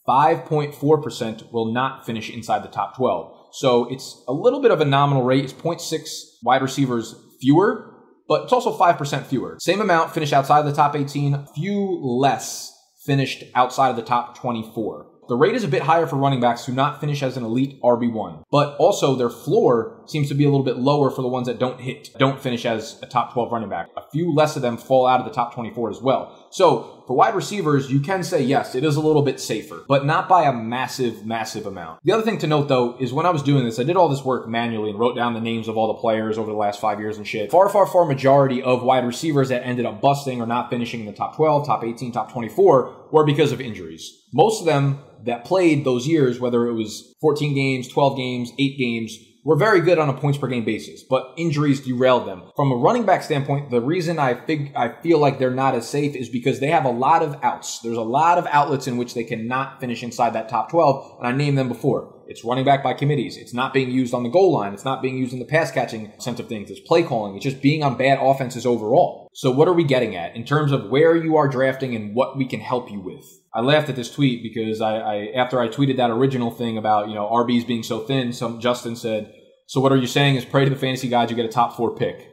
5.4% 0.09 1.53
will 1.53 1.73
not 1.73 2.07
finish 2.07 2.31
inside 2.31 2.63
the 2.63 2.69
top 2.69 2.97
12. 2.97 3.55
So, 3.55 3.93
it's 3.93 4.23
a 4.29 4.33
little 4.33 4.61
bit 4.61 4.71
of 4.71 4.81
a 4.81 4.85
nominal 4.85 5.25
rate. 5.25 5.45
It's 5.45 5.53
0.6 5.53 6.09
wide 6.45 6.63
receivers 6.63 7.15
fewer, 7.41 7.93
but 8.29 8.45
it's 8.45 8.53
also 8.53 8.77
5% 8.77 9.27
fewer. 9.27 9.57
Same 9.59 9.81
amount 9.81 10.15
finish 10.15 10.33
outside 10.33 10.63
the 10.63 10.73
top 10.73 10.95
18, 10.95 11.47
few 11.55 11.99
less 12.01 12.73
finished 13.05 13.45
outside 13.55 13.91
of 13.91 13.97
the 13.97 14.03
top 14.03 14.39
24. 14.39 15.07
The 15.29 15.37
rate 15.37 15.55
is 15.55 15.65
a 15.65 15.69
bit 15.69 15.83
higher 15.83 16.07
for 16.07 16.17
running 16.17 16.41
backs 16.41 16.67
who 16.67 16.73
not 16.73 17.01
finish 17.01 17.23
as 17.23 17.37
an 17.37 17.45
elite 17.45 17.81
RB1, 17.81 18.43
but 18.51 18.77
also 18.77 19.15
their 19.15 19.31
floor 19.31 20.02
seems 20.07 20.29
to 20.29 20.35
be 20.35 20.45
a 20.45 20.49
little 20.49 20.65
bit 20.65 20.77
lower 20.77 21.11
for 21.11 21.23
the 21.23 21.29
ones 21.29 21.47
that 21.47 21.59
don't 21.59 21.81
hit, 21.81 22.11
don't 22.19 22.41
finish 22.41 22.65
as 22.65 22.99
a 23.03 23.07
top 23.07 23.33
12 23.33 23.53
running 23.53 23.69
back. 23.69 23.89
A 23.97 24.03
few 24.11 24.33
less 24.33 24.57
of 24.57 24.63
them 24.63 24.77
fall 24.77 25.07
out 25.07 25.21
of 25.21 25.27
the 25.27 25.33
top 25.33 25.55
24 25.55 25.91
as 25.91 26.01
well. 26.01 26.49
So 26.51 27.05
for 27.07 27.17
wide 27.17 27.35
receivers, 27.35 27.91
you 27.91 28.01
can 28.01 28.23
say 28.23 28.43
yes, 28.43 28.75
it 28.75 28.85
is 28.85 28.97
a 28.97 29.01
little 29.01 29.23
bit 29.23 29.41
safer, 29.41 29.85
but 29.89 30.05
not 30.05 30.29
by 30.29 30.45
a 30.45 30.53
massive, 30.53 31.27
massive 31.27 31.67
amount. 31.67 32.01
The 32.05 32.13
other 32.13 32.23
thing 32.23 32.39
to 32.39 32.47
note 32.47 32.69
though 32.69 32.97
is 32.99 33.13
when 33.13 33.27
I 33.27 33.31
was 33.31 33.43
doing 33.43 33.65
this, 33.65 33.79
I 33.79 33.85
did 33.85 33.97
all 33.97 34.09
this 34.09 34.25
work 34.25 34.49
manually 34.49 34.91
and 34.91 34.99
wrote 34.99 35.17
down 35.17 35.35
the 35.35 35.41
names 35.41 35.69
of 35.69 35.77
all 35.77 35.89
the 35.89 36.01
players 36.01 36.39
over 36.39 36.51
the 36.51 36.57
last 36.57 36.81
five 36.81 37.01
years 37.01 37.17
and 37.17 37.27
shit. 37.27 37.51
Far, 37.51 37.69
far, 37.69 37.87
far 37.87 38.05
majority 38.05 38.63
of 38.63 38.83
wide 38.83 39.07
receivers 39.07 39.49
that 39.49 39.67
ended 39.67 39.87
up 39.87 40.01
busting 40.01 40.41
or 40.41 40.47
not 40.47 40.71
finishing 40.71 41.01
in 41.01 41.07
the 41.07 41.13
top 41.13 41.37
12, 41.37 41.67
top 41.67 41.85
18, 41.85 42.13
top 42.13 42.33
24 42.33 43.09
were 43.13 43.25
because 43.25 43.53
of 43.53 43.61
injuries. 43.61 44.23
Most 44.33 44.61
of 44.61 44.67
them 44.67 45.01
that 45.25 45.45
played 45.45 45.85
those 45.85 46.07
years, 46.07 46.41
whether 46.41 46.67
it 46.67 46.75
was 46.75 47.15
14 47.21 47.55
games, 47.55 47.89
12 47.89 48.17
games, 48.17 48.53
8 48.59 48.79
games, 48.79 49.19
were 49.45 49.57
very 49.57 49.81
good 49.81 49.99
on 49.99 50.09
a 50.09 50.13
points 50.13 50.39
per 50.39 50.47
game 50.47 50.65
basis, 50.65 51.03
but 51.03 51.35
injuries 51.37 51.81
derailed 51.81 52.27
them. 52.27 52.43
From 52.55 52.71
a 52.71 52.77
running 52.77 53.05
back 53.05 53.23
standpoint, 53.23 53.71
the 53.71 53.81
reason 53.81 54.19
I 54.19 54.35
think 54.35 54.73
I 54.77 55.01
feel 55.03 55.19
like 55.19 55.39
they're 55.39 55.51
not 55.51 55.75
as 55.75 55.89
safe 55.89 56.15
is 56.15 56.29
because 56.29 56.61
they 56.61 56.69
have 56.69 56.85
a 56.85 56.91
lot 56.91 57.23
of 57.23 57.37
outs. 57.43 57.81
There's 57.81 57.97
a 57.97 58.03
lot 58.03 58.39
of 58.39 58.47
outlets 58.47 58.87
in 58.87 58.97
which 58.97 59.15
they 59.15 59.25
cannot 59.25 59.81
finish 59.81 60.03
inside 60.03 60.35
that 60.35 60.49
top 60.49 60.71
12, 60.71 61.19
and 61.19 61.27
I 61.27 61.33
named 61.33 61.59
them 61.59 61.69
before. 61.69 62.22
It's 62.33 62.45
running 62.45 62.65
back 62.65 62.83
by 62.83 62.95
committees. 62.95 63.37
It's 63.37 63.53
not 63.53 63.75
being 63.75 63.91
used 63.91 64.15
on 64.15 64.23
the 64.23 64.31
goal 64.31 64.55
line. 64.55 64.73
It's 64.73 64.87
not 64.87 65.03
being 65.03 65.19
used 65.19 65.35
in 65.35 65.39
the 65.39 65.45
pass 65.45 65.71
catching 65.71 66.15
sense 66.19 66.41
of 66.41 66.49
things. 66.49 66.71
It's 66.71 66.81
play 66.81 67.03
calling. 67.03 67.37
It's 67.37 67.45
just 67.45 67.61
being 67.61 67.83
on 67.83 67.99
bad 67.99 68.19
offenses 68.23 68.65
overall. 68.65 69.29
So 69.35 69.51
what 69.51 69.69
are 69.69 69.75
we 69.75 69.85
getting 69.85 70.17
at 70.17 70.35
in 70.35 70.45
terms 70.45 70.73
of 70.73 70.89
where 70.89 71.15
you 71.15 71.37
are 71.37 71.47
drafting 71.47 71.95
and 71.95 72.15
what 72.15 72.39
we 72.39 72.47
can 72.47 72.61
help 72.61 72.91
you 72.91 73.01
with? 73.01 73.23
I 73.55 73.61
laughed 73.61 73.91
at 73.91 73.97
this 73.97 74.11
tweet 74.11 74.43
because 74.43 74.81
I, 74.81 74.97
I 74.97 75.33
after 75.37 75.61
I 75.61 75.69
tweeted 75.69 75.99
that 75.99 76.11
original 76.11 76.51
thing 76.51 76.79
about 76.79 77.11
you 77.11 77.15
know 77.15 77.29
RBs 77.29 77.67
being 77.67 77.83
so 77.83 78.01
thin, 78.01 78.33
some 78.33 78.61
Justin 78.61 78.97
said, 78.97 79.31
"So 79.67 79.79
what 79.79 79.93
are 79.93 79.97
you 79.97 80.07
saying 80.07 80.37
is 80.37 80.47
pray 80.47 80.65
to 80.65 80.71
the 80.71 80.77
fantasy 80.77 81.11
gods 81.11 81.31
you 81.31 81.37
get 81.37 81.45
a 81.45 81.53
top 81.53 81.77
four 81.77 81.95
pick." 81.95 82.31